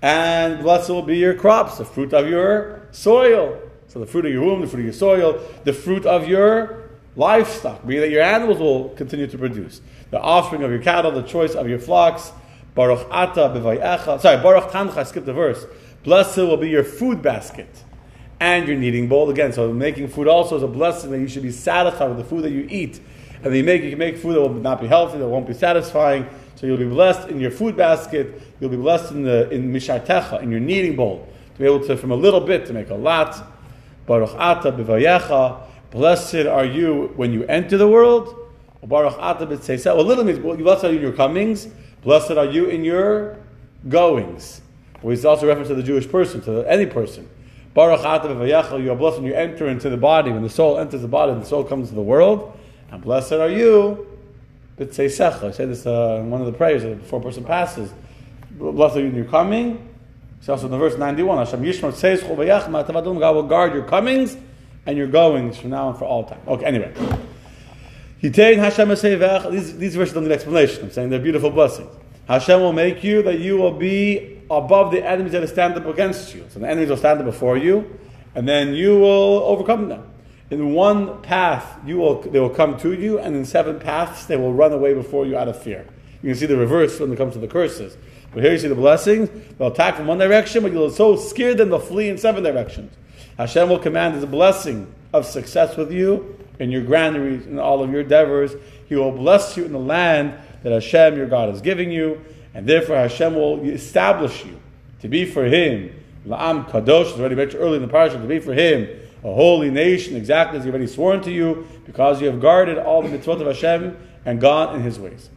And 0.02 0.64
blessed 0.64 0.90
will 0.90 1.04
be 1.04 1.18
your 1.20 1.36
crops, 1.36 1.78
the 1.78 1.86
fruit 1.86 2.16
of 2.16 2.28
your 2.28 2.88
soil. 2.90 3.60
So 3.94 4.00
the 4.00 4.08
fruit 4.08 4.26
of 4.26 4.32
your 4.32 4.44
womb, 4.44 4.62
the 4.62 4.68
fruit 4.68 4.80
of 4.80 4.86
your 4.86 4.94
soil, 4.94 5.40
the 5.66 5.72
fruit 5.72 6.08
of 6.08 6.28
your 6.28 6.90
livestock, 7.16 7.86
meaning 7.86 8.02
that 8.02 8.10
your 8.10 8.24
animals 8.24 8.58
will 8.58 8.90
continue 8.90 9.28
to 9.28 9.38
produce. 9.38 9.82
The 10.10 10.20
offspring 10.20 10.64
of 10.64 10.72
your 10.72 10.82
cattle, 10.82 11.12
the 11.12 11.22
choice 11.22 11.54
of 11.54 11.70
your 11.70 11.78
flocks. 11.78 12.32
Baruch 12.74 13.08
ata 13.12 13.42
b'vayecha. 13.42 14.20
Sorry, 14.20 14.42
Baruch 14.42 14.72
tancha, 14.72 14.98
I 14.98 15.04
skipped 15.04 15.28
the 15.28 15.34
verse. 15.34 15.68
Blessed 16.04 16.38
will 16.38 16.58
be 16.58 16.70
your 16.70 16.84
food 16.84 17.22
basket 17.22 17.84
and 18.40 18.68
your 18.68 18.78
kneading 18.78 19.08
bowl. 19.08 19.30
Again, 19.30 19.54
so 19.54 19.72
making 19.72 20.08
food 20.08 20.28
also 20.28 20.58
is 20.58 20.64
a 20.64 20.68
blessing 20.68 21.12
that 21.12 21.20
you 21.20 21.28
should 21.28 21.44
be 21.44 21.52
satisfied 21.52 22.08
with 22.08 22.18
the 22.18 22.24
food 22.24 22.46
that 22.46 22.52
you 22.52 22.66
eat. 22.72 23.00
And 23.44 23.56
you 23.56 23.64
make, 23.64 23.84
you 23.84 23.92
can 23.92 24.00
make 24.00 24.18
food 24.18 24.34
that 24.34 24.42
will 24.42 24.54
not 24.56 24.82
be 24.82 24.88
healthy, 24.88 25.20
that 25.20 25.28
won't 25.28 25.46
be 25.46 25.54
satisfying. 25.54 26.28
So 26.56 26.66
you'll 26.66 26.78
be 26.78 26.90
blessed 26.90 27.30
in 27.30 27.40
your 27.40 27.52
food 27.52 27.78
basket. 27.78 28.42
You'll 28.60 28.72
be 28.72 28.78
blessed 28.78 29.12
in 29.12 29.22
the 29.22 29.52
in 29.52 29.72
mishartecha, 29.72 30.42
in 30.42 30.50
your 30.50 30.62
kneading 30.62 30.96
bowl, 30.96 31.28
to 31.54 31.60
be 31.60 31.66
able 31.66 31.86
to, 31.86 31.96
from 31.96 32.10
a 32.10 32.16
little 32.16 32.42
bit, 32.42 32.66
to 32.66 32.74
make 32.74 32.90
a 32.90 32.96
lot. 32.96 33.53
Baruch 34.06 34.36
ata 34.38 34.72
b'vayecha. 34.72 35.62
Blessed 35.92 36.48
are 36.48 36.66
you 36.66 37.14
when 37.16 37.32
you 37.32 37.44
enter 37.46 37.78
the 37.78 37.88
world. 37.88 38.36
Baruch 38.84 39.16
ata. 39.20 39.46
Well, 39.96 40.04
little 40.04 40.24
means 40.24 40.40
blessed 40.40 40.86
are 40.86 40.90
you 40.90 40.98
in 40.98 41.02
your 41.02 41.14
comings. 41.14 41.68
Blessed 42.04 42.32
are 42.32 42.46
you 42.46 42.66
in 42.66 42.84
your 42.84 43.38
goings. 43.88 44.62
Well, 45.02 45.14
it's 45.14 45.26
also 45.26 45.46
a 45.46 45.50
reference 45.50 45.70
to 45.70 45.76
the 45.76 45.84
Jewish 45.84 46.10
person, 46.10 46.42
to 46.42 46.70
any 46.70 46.86
person. 46.86 47.30
Baruch 47.74 48.04
ata 48.06 48.28
b'vayecha. 48.28 48.84
You 48.84 48.92
are 48.92 48.96
blessed 48.96 49.18
when 49.18 49.28
you 49.28 49.34
enter 49.34 49.68
into 49.68 49.90
the 49.90 49.98
body. 49.98 50.32
When 50.32 50.44
the 50.44 50.50
soul 50.50 50.80
enters 50.80 51.02
the 51.02 51.08
body, 51.08 51.34
the 51.34 51.46
soul 51.46 51.64
comes 51.64 51.90
to 51.90 51.96
the 51.96 52.02
world. 52.02 52.58
And 52.92 53.02
blessed 53.02 53.34
are 53.34 53.50
you. 53.50 54.08
B'tzeisecha. 54.78 55.44
I 55.44 55.52
say 55.52 55.66
this 55.66 55.86
uh, 55.86 56.20
in 56.20 56.30
one 56.30 56.42
of 56.42 56.48
the 56.48 56.54
prayers 56.54 56.84
that 56.84 56.98
before 57.00 57.20
a 57.20 57.24
person 57.24 57.44
passes. 57.44 57.94
Blessed 58.52 58.98
are 58.98 59.00
you 59.02 59.08
in 59.08 59.16
your 59.16 59.26
coming. 59.26 59.93
It's 60.44 60.50
also 60.50 60.66
in 60.66 60.72
the 60.72 60.78
verse 60.78 60.98
91. 60.98 61.38
Hashem 61.38 61.62
Yishmar 61.62 61.94
says, 61.94 62.22
God 62.22 63.36
will 63.36 63.44
guard 63.44 63.74
your 63.74 63.86
comings 63.86 64.36
and 64.86 64.98
your 64.98 65.08
goings 65.08 65.58
from 65.58 65.70
now 65.70 65.88
and 65.88 65.98
for 65.98 66.04
all 66.04 66.26
time. 66.26 66.42
Okay, 66.46 66.66
anyway. 66.66 66.94
These, 68.20 69.78
these 69.78 69.96
verses 69.96 70.14
don't 70.14 70.24
need 70.26 70.34
explanation. 70.34 70.84
I'm 70.84 70.92
saying 70.92 71.12
they're 71.12 71.20
beautiful 71.22 71.50
blessings. 71.50 71.90
Hashem 72.28 72.60
will 72.60 72.74
make 72.74 73.06
you 73.06 73.24
that 73.24 73.40
you 73.40 73.56
will 73.56 73.72
be 73.72 74.42
above 74.52 74.92
the 74.92 75.02
enemies 75.02 75.32
that 75.32 75.48
stand 75.48 75.76
up 75.76 75.86
against 75.86 76.36
you. 76.36 76.46
So 76.50 76.60
the 76.60 76.68
enemies 76.68 76.90
will 76.90 76.98
stand 76.98 77.20
up 77.20 77.26
before 77.26 77.56
you, 77.56 77.98
and 78.36 78.46
then 78.46 78.74
you 78.74 79.00
will 79.00 79.46
overcome 79.46 79.88
them. 79.88 80.12
In 80.50 80.74
one 80.74 81.22
path, 81.22 81.80
you 81.86 82.00
will, 82.00 82.22
they 82.22 82.42
will 82.42 82.50
come 82.50 82.78
to 82.80 82.92
you, 82.92 83.18
and 83.18 83.34
in 83.34 83.46
seven 83.46 83.80
paths, 83.80 84.26
they 84.26 84.36
will 84.36 84.54
run 84.54 84.74
away 84.74 84.94
before 84.94 85.26
you 85.26 85.38
out 85.38 85.48
of 85.48 85.64
fear. 85.64 85.88
You 86.22 86.32
can 86.32 86.38
see 86.38 86.48
the 86.48 86.58
reverse 86.58 87.00
when 87.00 87.14
it 87.14 87.16
comes 87.16 87.32
to 87.32 87.40
the 87.40 87.48
curses. 87.48 87.96
But 88.34 88.44
here 88.44 88.52
you 88.52 88.58
see 88.58 88.68
the 88.68 88.76
blessings. 88.76 89.30
They'll 89.58 89.72
attack 89.72 89.96
from 89.96 90.08
one 90.08 90.18
direction, 90.18 90.64
but 90.64 90.72
you'll 90.72 90.90
so 90.90 91.16
scared 91.16 91.58
them, 91.58 91.70
they'll 91.70 91.80
flee 91.80 92.10
in 92.10 92.18
seven 92.18 92.44
directions. 92.44 92.94
Hashem 93.38 93.70
will 93.70 93.80
command 93.80 94.16
His 94.16 94.26
blessing 94.26 94.94
of 95.14 95.26
success 95.26 95.78
with 95.78 95.92
you 95.92 96.38
in 96.60 96.72
your 96.72 96.82
granaries 96.84 97.46
and 97.46 97.60
all 97.60 97.84
of 97.84 97.92
your 97.92 98.02
endeavors. 98.02 98.54
He 98.88 98.96
will 98.96 99.12
bless 99.12 99.58
you 99.58 99.66
in 99.66 99.72
the 99.72 99.80
land 99.80 100.34
that 100.64 100.72
Hashem, 100.72 101.16
your 101.16 101.28
God, 101.28 101.54
is 101.54 101.62
giving 101.62 101.92
you, 101.92 102.24
and 102.54 102.68
therefore 102.68 102.96
Hashem 102.96 103.36
will 103.36 103.64
establish 103.70 104.46
you 104.46 104.60
to 105.02 105.08
be 105.08 105.26
for 105.26 105.46
Him. 105.46 105.94
La'am 106.26 106.70
Kadosh, 106.70 107.14
as 107.14 107.20
already 107.20 107.36
mentioned 107.36 107.62
early 107.62 107.76
in 107.76 107.82
the 107.82 107.88
parasha, 107.88 108.18
to 108.18 108.28
be 108.28 108.40
for 108.40 108.54
Him 108.54 108.88
a 109.24 109.34
holy 109.34 109.72
nation, 109.72 110.16
exactly 110.16 110.58
as 110.60 110.66
He 110.66 110.70
already 110.70 110.88
sworn 110.88 111.22
to 111.22 111.32
you, 111.32 111.68
because 111.86 112.22
you 112.22 112.28
have 112.28 112.42
guarded 112.42 112.78
all 112.78 113.02
the 113.02 113.10
mitzvot 113.10 113.40
of 113.40 113.48
Hashem 113.48 113.98
and 114.26 114.42
gone 114.42 114.76
in 114.76 114.82
His 114.82 115.00
ways. 115.00 115.30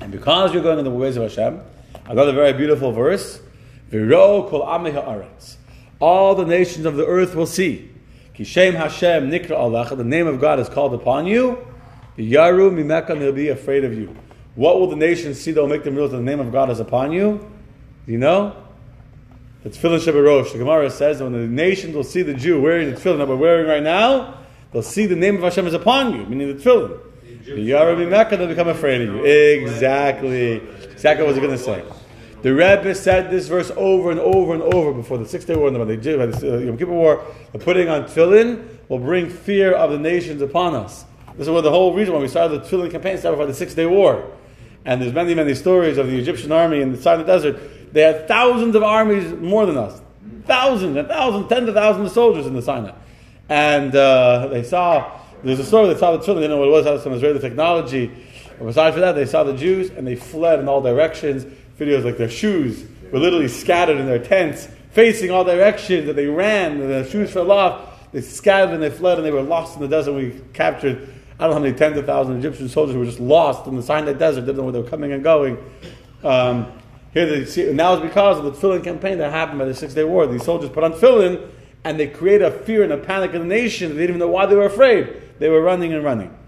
And 0.00 0.10
because 0.10 0.52
you're 0.52 0.62
going 0.62 0.78
in 0.78 0.84
the 0.84 0.90
ways 0.90 1.16
of 1.16 1.22
Hashem, 1.24 1.60
another 2.06 2.32
very 2.32 2.52
beautiful 2.52 2.92
verse, 2.92 3.40
Viro 3.90 4.48
kol 4.48 4.62
haaretz. 4.62 5.56
All 6.00 6.34
the 6.34 6.46
nations 6.46 6.86
of 6.86 6.96
the 6.96 7.06
earth 7.06 7.34
will 7.34 7.46
see. 7.46 7.90
Kishem 8.34 8.74
Hashem 8.74 9.30
nikra 9.30 9.52
Allah, 9.52 9.94
the 9.94 10.02
name 10.02 10.26
of 10.26 10.40
God 10.40 10.58
is 10.58 10.68
called 10.68 10.94
upon 10.94 11.26
you. 11.26 11.58
Yaru 12.16 12.70
mimeka, 12.70 13.10
and 13.10 13.22
they'll 13.22 13.32
be 13.32 13.48
afraid 13.48 13.84
of 13.84 13.94
you. 13.94 14.14
What 14.54 14.78
will 14.78 14.88
the 14.88 14.96
nations 14.96 15.40
see 15.40 15.52
that 15.52 15.60
will 15.60 15.68
make 15.68 15.84
them 15.84 15.94
realize 15.94 16.12
that 16.12 16.18
the 16.18 16.22
name 16.22 16.40
of 16.40 16.52
God 16.52 16.70
is 16.70 16.80
upon 16.80 17.12
you? 17.12 17.38
Do 18.06 18.12
you 18.12 18.18
know? 18.18 18.56
The 19.62 19.70
tefillin 19.70 20.00
shabarosh. 20.00 20.52
The 20.52 20.58
Gemara 20.58 20.90
says 20.90 21.18
that 21.18 21.24
when 21.24 21.32
the 21.32 21.46
nations 21.46 21.94
will 21.94 22.04
see 22.04 22.22
the 22.22 22.34
Jew 22.34 22.60
wearing 22.60 22.90
the 22.90 22.96
tefillin 22.96 23.18
that 23.18 23.28
we're 23.28 23.36
wearing 23.36 23.66
right 23.66 23.82
now, 23.82 24.38
they'll 24.72 24.82
see 24.82 25.06
the 25.06 25.16
name 25.16 25.36
of 25.36 25.42
Hashem 25.42 25.66
is 25.66 25.74
upon 25.74 26.14
you, 26.14 26.26
meaning 26.26 26.56
the 26.56 26.62
tefillin. 26.62 26.98
The 27.44 27.70
Yaru 27.70 27.96
mimeka, 27.96 28.30
they'll 28.30 28.48
become 28.48 28.68
afraid 28.68 29.02
of 29.02 29.14
you. 29.14 29.24
Exactly. 29.24 30.60
Exactly 31.02 31.26
what 31.26 31.36
I 31.36 31.40
was 31.40 31.48
going 31.48 31.58
to 31.58 31.64
say. 31.64 31.84
The 32.42 32.54
Rebbe 32.54 32.94
said 32.94 33.28
this 33.28 33.48
verse 33.48 33.72
over 33.74 34.12
and 34.12 34.20
over 34.20 34.54
and 34.54 34.62
over 34.62 34.92
before 34.92 35.18
the 35.18 35.26
Six 35.26 35.44
Day 35.44 35.56
War 35.56 35.66
and 35.66 35.74
the 35.74 36.62
Yom 36.64 36.78
Kippur 36.78 36.92
War. 36.92 37.26
The 37.50 37.58
putting 37.58 37.88
on 37.88 38.04
tefillin 38.04 38.78
will 38.88 39.00
bring 39.00 39.28
fear 39.28 39.74
of 39.74 39.90
the 39.90 39.98
nations 39.98 40.42
upon 40.42 40.76
us. 40.76 41.04
This 41.36 41.48
is 41.48 41.50
what 41.50 41.62
the 41.62 41.70
whole 41.70 41.92
reason 41.92 42.14
why 42.14 42.20
we 42.20 42.28
started 42.28 42.62
the 42.62 42.68
tefillin 42.68 42.92
campaign 42.92 43.18
started 43.18 43.36
by 43.36 43.46
the 43.46 43.52
Six 43.52 43.74
Day 43.74 43.84
War. 43.84 44.30
And 44.84 45.02
there's 45.02 45.12
many, 45.12 45.34
many 45.34 45.56
stories 45.56 45.98
of 45.98 46.06
the 46.06 46.16
Egyptian 46.16 46.52
army 46.52 46.80
in 46.80 46.92
the 46.92 47.24
desert. 47.26 47.92
They 47.92 48.02
had 48.02 48.28
thousands 48.28 48.76
of 48.76 48.84
armies 48.84 49.32
more 49.32 49.66
than 49.66 49.76
us. 49.76 50.00
Thousands 50.46 50.96
and 50.96 51.08
thousands, 51.08 51.48
tens 51.48 51.68
of 51.68 51.74
thousands 51.74 52.06
of 52.10 52.12
soldiers 52.12 52.46
in 52.46 52.54
the 52.54 52.62
Sinai. 52.62 52.94
And 53.48 53.92
uh, 53.96 54.46
they 54.52 54.62
saw, 54.62 55.20
there's 55.42 55.58
a 55.58 55.66
story, 55.66 55.92
they 55.92 55.98
saw 55.98 56.16
the 56.16 56.18
tefillin, 56.18 56.36
they 56.36 56.42
didn't 56.42 56.50
know 56.50 56.58
what 56.58 56.68
it 56.68 56.70
was, 56.70 56.86
had 56.86 57.00
some 57.00 57.12
Israeli 57.12 57.40
technology. 57.40 58.12
But 58.62 58.68
aside 58.68 58.92
from 58.92 59.00
that, 59.00 59.12
they 59.12 59.26
saw 59.26 59.42
the 59.42 59.56
Jews 59.56 59.90
and 59.90 60.06
they 60.06 60.14
fled 60.14 60.60
in 60.60 60.68
all 60.68 60.80
directions 60.80 61.44
videos 61.76 62.04
like 62.04 62.16
their 62.16 62.30
shoes 62.30 62.84
were 63.10 63.18
literally 63.18 63.48
scattered 63.48 63.98
in 63.98 64.06
their 64.06 64.20
tents, 64.20 64.68
facing 64.92 65.32
all 65.32 65.42
directions, 65.42 66.08
and 66.08 66.16
they 66.16 66.26
ran, 66.26 66.80
and 66.80 66.88
their 66.88 67.04
shoes 67.04 67.32
fell 67.32 67.50
off. 67.50 68.12
They 68.12 68.20
scattered 68.20 68.72
and 68.72 68.80
they 68.80 68.90
fled, 68.90 69.18
and 69.18 69.26
they 69.26 69.32
were 69.32 69.42
lost 69.42 69.74
in 69.74 69.82
the 69.82 69.88
desert. 69.88 70.12
We 70.12 70.40
captured, 70.52 71.12
I 71.40 71.44
don't 71.44 71.50
know 71.50 71.54
how 71.56 71.62
many 71.62 71.76
tens 71.76 71.98
of 71.98 72.06
thousands 72.06 72.44
Egyptian 72.44 72.68
soldiers 72.68 72.94
were 72.94 73.04
just 73.04 73.18
lost 73.18 73.66
in 73.66 73.74
the 73.74 73.82
Sinai 73.82 74.12
desert, 74.12 74.42
didn't 74.42 74.58
know 74.58 74.62
where 74.62 74.72
they 74.72 74.80
were 74.80 74.88
coming 74.88 75.12
and 75.12 75.24
going. 75.24 75.58
Um, 76.22 76.72
here 77.12 77.26
they 77.26 77.44
see, 77.46 77.66
and 77.66 77.76
now 77.76 77.94
it's 77.94 78.02
because 78.02 78.38
of 78.38 78.44
the 78.44 78.52
tefillin 78.52 78.84
campaign 78.84 79.18
that 79.18 79.32
happened 79.32 79.58
by 79.58 79.64
the 79.64 79.74
Six 79.74 79.92
Day 79.92 80.04
War. 80.04 80.28
These 80.28 80.44
soldiers 80.44 80.70
put 80.70 80.84
on 80.84 80.92
tefillin, 80.92 81.50
and 81.84 81.98
they 81.98 82.06
create 82.06 82.42
a 82.42 82.50
fear 82.50 82.84
and 82.84 82.92
a 82.92 82.96
panic 82.96 83.34
in 83.34 83.40
the 83.40 83.46
nation. 83.46 83.88
They 83.90 84.02
didn't 84.02 84.10
even 84.10 84.18
know 84.20 84.28
why 84.28 84.46
they 84.46 84.54
were 84.54 84.66
afraid. 84.66 85.20
They 85.40 85.48
were 85.48 85.60
running 85.60 85.92
and 85.92 86.04
running. 86.04 86.38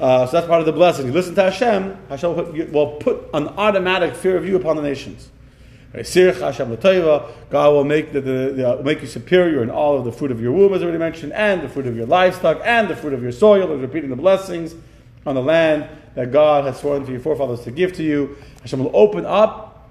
Uh, 0.00 0.26
so 0.26 0.32
that's 0.32 0.46
part 0.46 0.60
of 0.60 0.66
the 0.66 0.72
blessing. 0.72 1.06
You 1.06 1.12
listen 1.12 1.34
to 1.34 1.42
Hashem, 1.42 1.98
Hashem 2.08 2.72
will 2.72 2.96
put, 2.96 3.28
an 3.34 3.48
automatic 3.48 4.14
fear 4.14 4.36
of 4.36 4.46
you 4.46 4.56
upon 4.56 4.76
the 4.76 4.82
nations. 4.82 5.28
God 5.92 7.70
will 7.72 7.84
make, 7.84 8.12
the, 8.12 8.20
the, 8.20 8.30
the, 8.30 8.82
make 8.84 9.00
you 9.00 9.08
superior 9.08 9.62
in 9.62 9.70
all 9.70 9.98
of 9.98 10.04
the 10.04 10.12
fruit 10.12 10.30
of 10.30 10.40
your 10.40 10.52
womb, 10.52 10.72
as 10.74 10.82
already 10.82 10.98
mentioned, 10.98 11.32
and 11.32 11.62
the 11.62 11.68
fruit 11.68 11.86
of 11.86 11.96
your 11.96 12.06
livestock, 12.06 12.60
and 12.62 12.88
the 12.88 12.94
fruit 12.94 13.12
of 13.12 13.22
your 13.22 13.32
soil, 13.32 13.72
and 13.72 13.80
repeating 13.80 14.10
the 14.10 14.16
blessings 14.16 14.74
on 15.26 15.34
the 15.34 15.42
land 15.42 15.88
that 16.14 16.30
God 16.30 16.64
has 16.64 16.78
sworn 16.78 17.04
to 17.06 17.10
your 17.10 17.20
forefathers 17.20 17.62
to 17.62 17.70
give 17.70 17.92
to 17.94 18.02
you. 18.02 18.36
Hashem 18.60 18.78
will 18.78 18.94
open 18.94 19.26
up. 19.26 19.88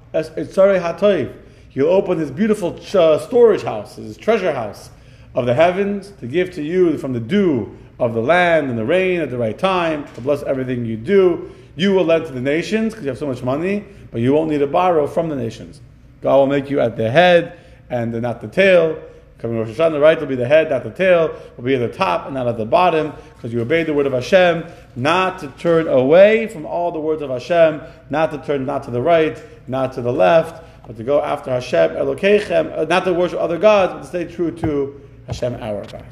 He'll 1.70 1.88
open 1.88 2.18
his 2.18 2.32
beautiful 2.32 2.80
uh, 2.94 3.20
storage 3.20 3.64
house, 3.64 3.96
his 3.96 4.18
treasure 4.18 4.54
house 4.54 4.90
of 5.36 5.46
the 5.46 5.54
heavens 5.54 6.12
to 6.20 6.28
give 6.28 6.52
to 6.54 6.64
you 6.64 6.98
from 6.98 7.14
the 7.14 7.20
dew 7.20 7.78
of 8.00 8.14
the 8.14 8.22
land 8.22 8.70
and 8.70 8.78
the 8.78 8.86
rain 8.86 9.22
at 9.22 9.30
the 9.30 9.38
right 9.38 9.58
time, 9.58 10.06
to 10.14 10.22
bless 10.22 10.44
everything 10.44 10.86
you 10.86 10.98
do. 10.98 11.54
You 11.76 11.94
will 11.94 12.06
lend 12.06 12.26
to 12.26 12.32
the 12.32 12.42
nations 12.42 12.94
because 12.94 13.06
you 13.06 13.10
have 13.10 13.18
so 13.18 13.28
much 13.28 13.44
money, 13.44 13.86
but 14.12 14.22
you 14.22 14.34
won't 14.34 14.50
need 14.50 14.60
to 14.60 14.68
borrow 14.68 15.08
from 15.08 15.30
the 15.30 15.36
nations. 15.36 15.82
God 16.22 16.38
will 16.38 16.48
make 16.48 16.70
you 16.70 16.80
at 16.80 16.98
the 16.98 17.10
head 17.10 17.60
and 17.90 18.20
not 18.22 18.42
the 18.42 18.48
tail. 18.48 19.02
Coming 19.38 19.60
Rosh 19.60 19.70
Hashanah, 19.70 19.92
the 19.92 20.00
right 20.00 20.20
will 20.20 20.26
be 20.26 20.36
the 20.36 20.48
head, 20.48 20.72
not 20.72 20.84
the 20.84 20.90
tail. 20.90 21.40
Will 21.56 21.64
be 21.64 21.76
at 21.76 21.92
the 21.92 21.96
top 21.96 22.26
and 22.26 22.34
not 22.34 22.48
at 22.48 22.58
the 22.58 22.66
bottom, 22.66 23.14
because 23.36 23.54
you 23.54 23.62
obeyed 23.62 23.86
the 23.86 23.94
word 23.94 24.08
of 24.08 24.14
Hashem, 24.14 24.66
not 24.96 25.38
to 25.40 25.48
turn 25.60 25.88
away 25.88 26.48
from 26.48 26.66
all 26.66 26.92
the 26.92 27.00
words 27.00 27.22
of 27.22 27.30
Hashem, 27.30 27.82
not 28.10 28.32
to 28.32 28.40
turn 28.40 28.66
not 28.66 28.84
to 28.84 28.92
the 28.92 29.02
right, 29.02 29.40
not 29.68 29.94
to 29.94 30.02
the 30.02 30.12
left, 30.12 30.64
but 30.88 30.98
to 30.98 31.04
go 31.04 31.22
after 31.22 31.52
Hashem, 31.52 31.92
Elokeichem, 31.92 32.76
uh, 32.76 32.86
not 32.86 33.06
to 33.06 33.14
worship 33.14 33.40
other 33.40 33.60
gods, 33.60 33.94
but 33.94 34.00
to 34.00 34.08
stay 34.08 34.26
true 34.26 34.50
to 34.50 35.02
Hashem, 35.28 35.54
our 35.56 35.86
God. 35.86 36.06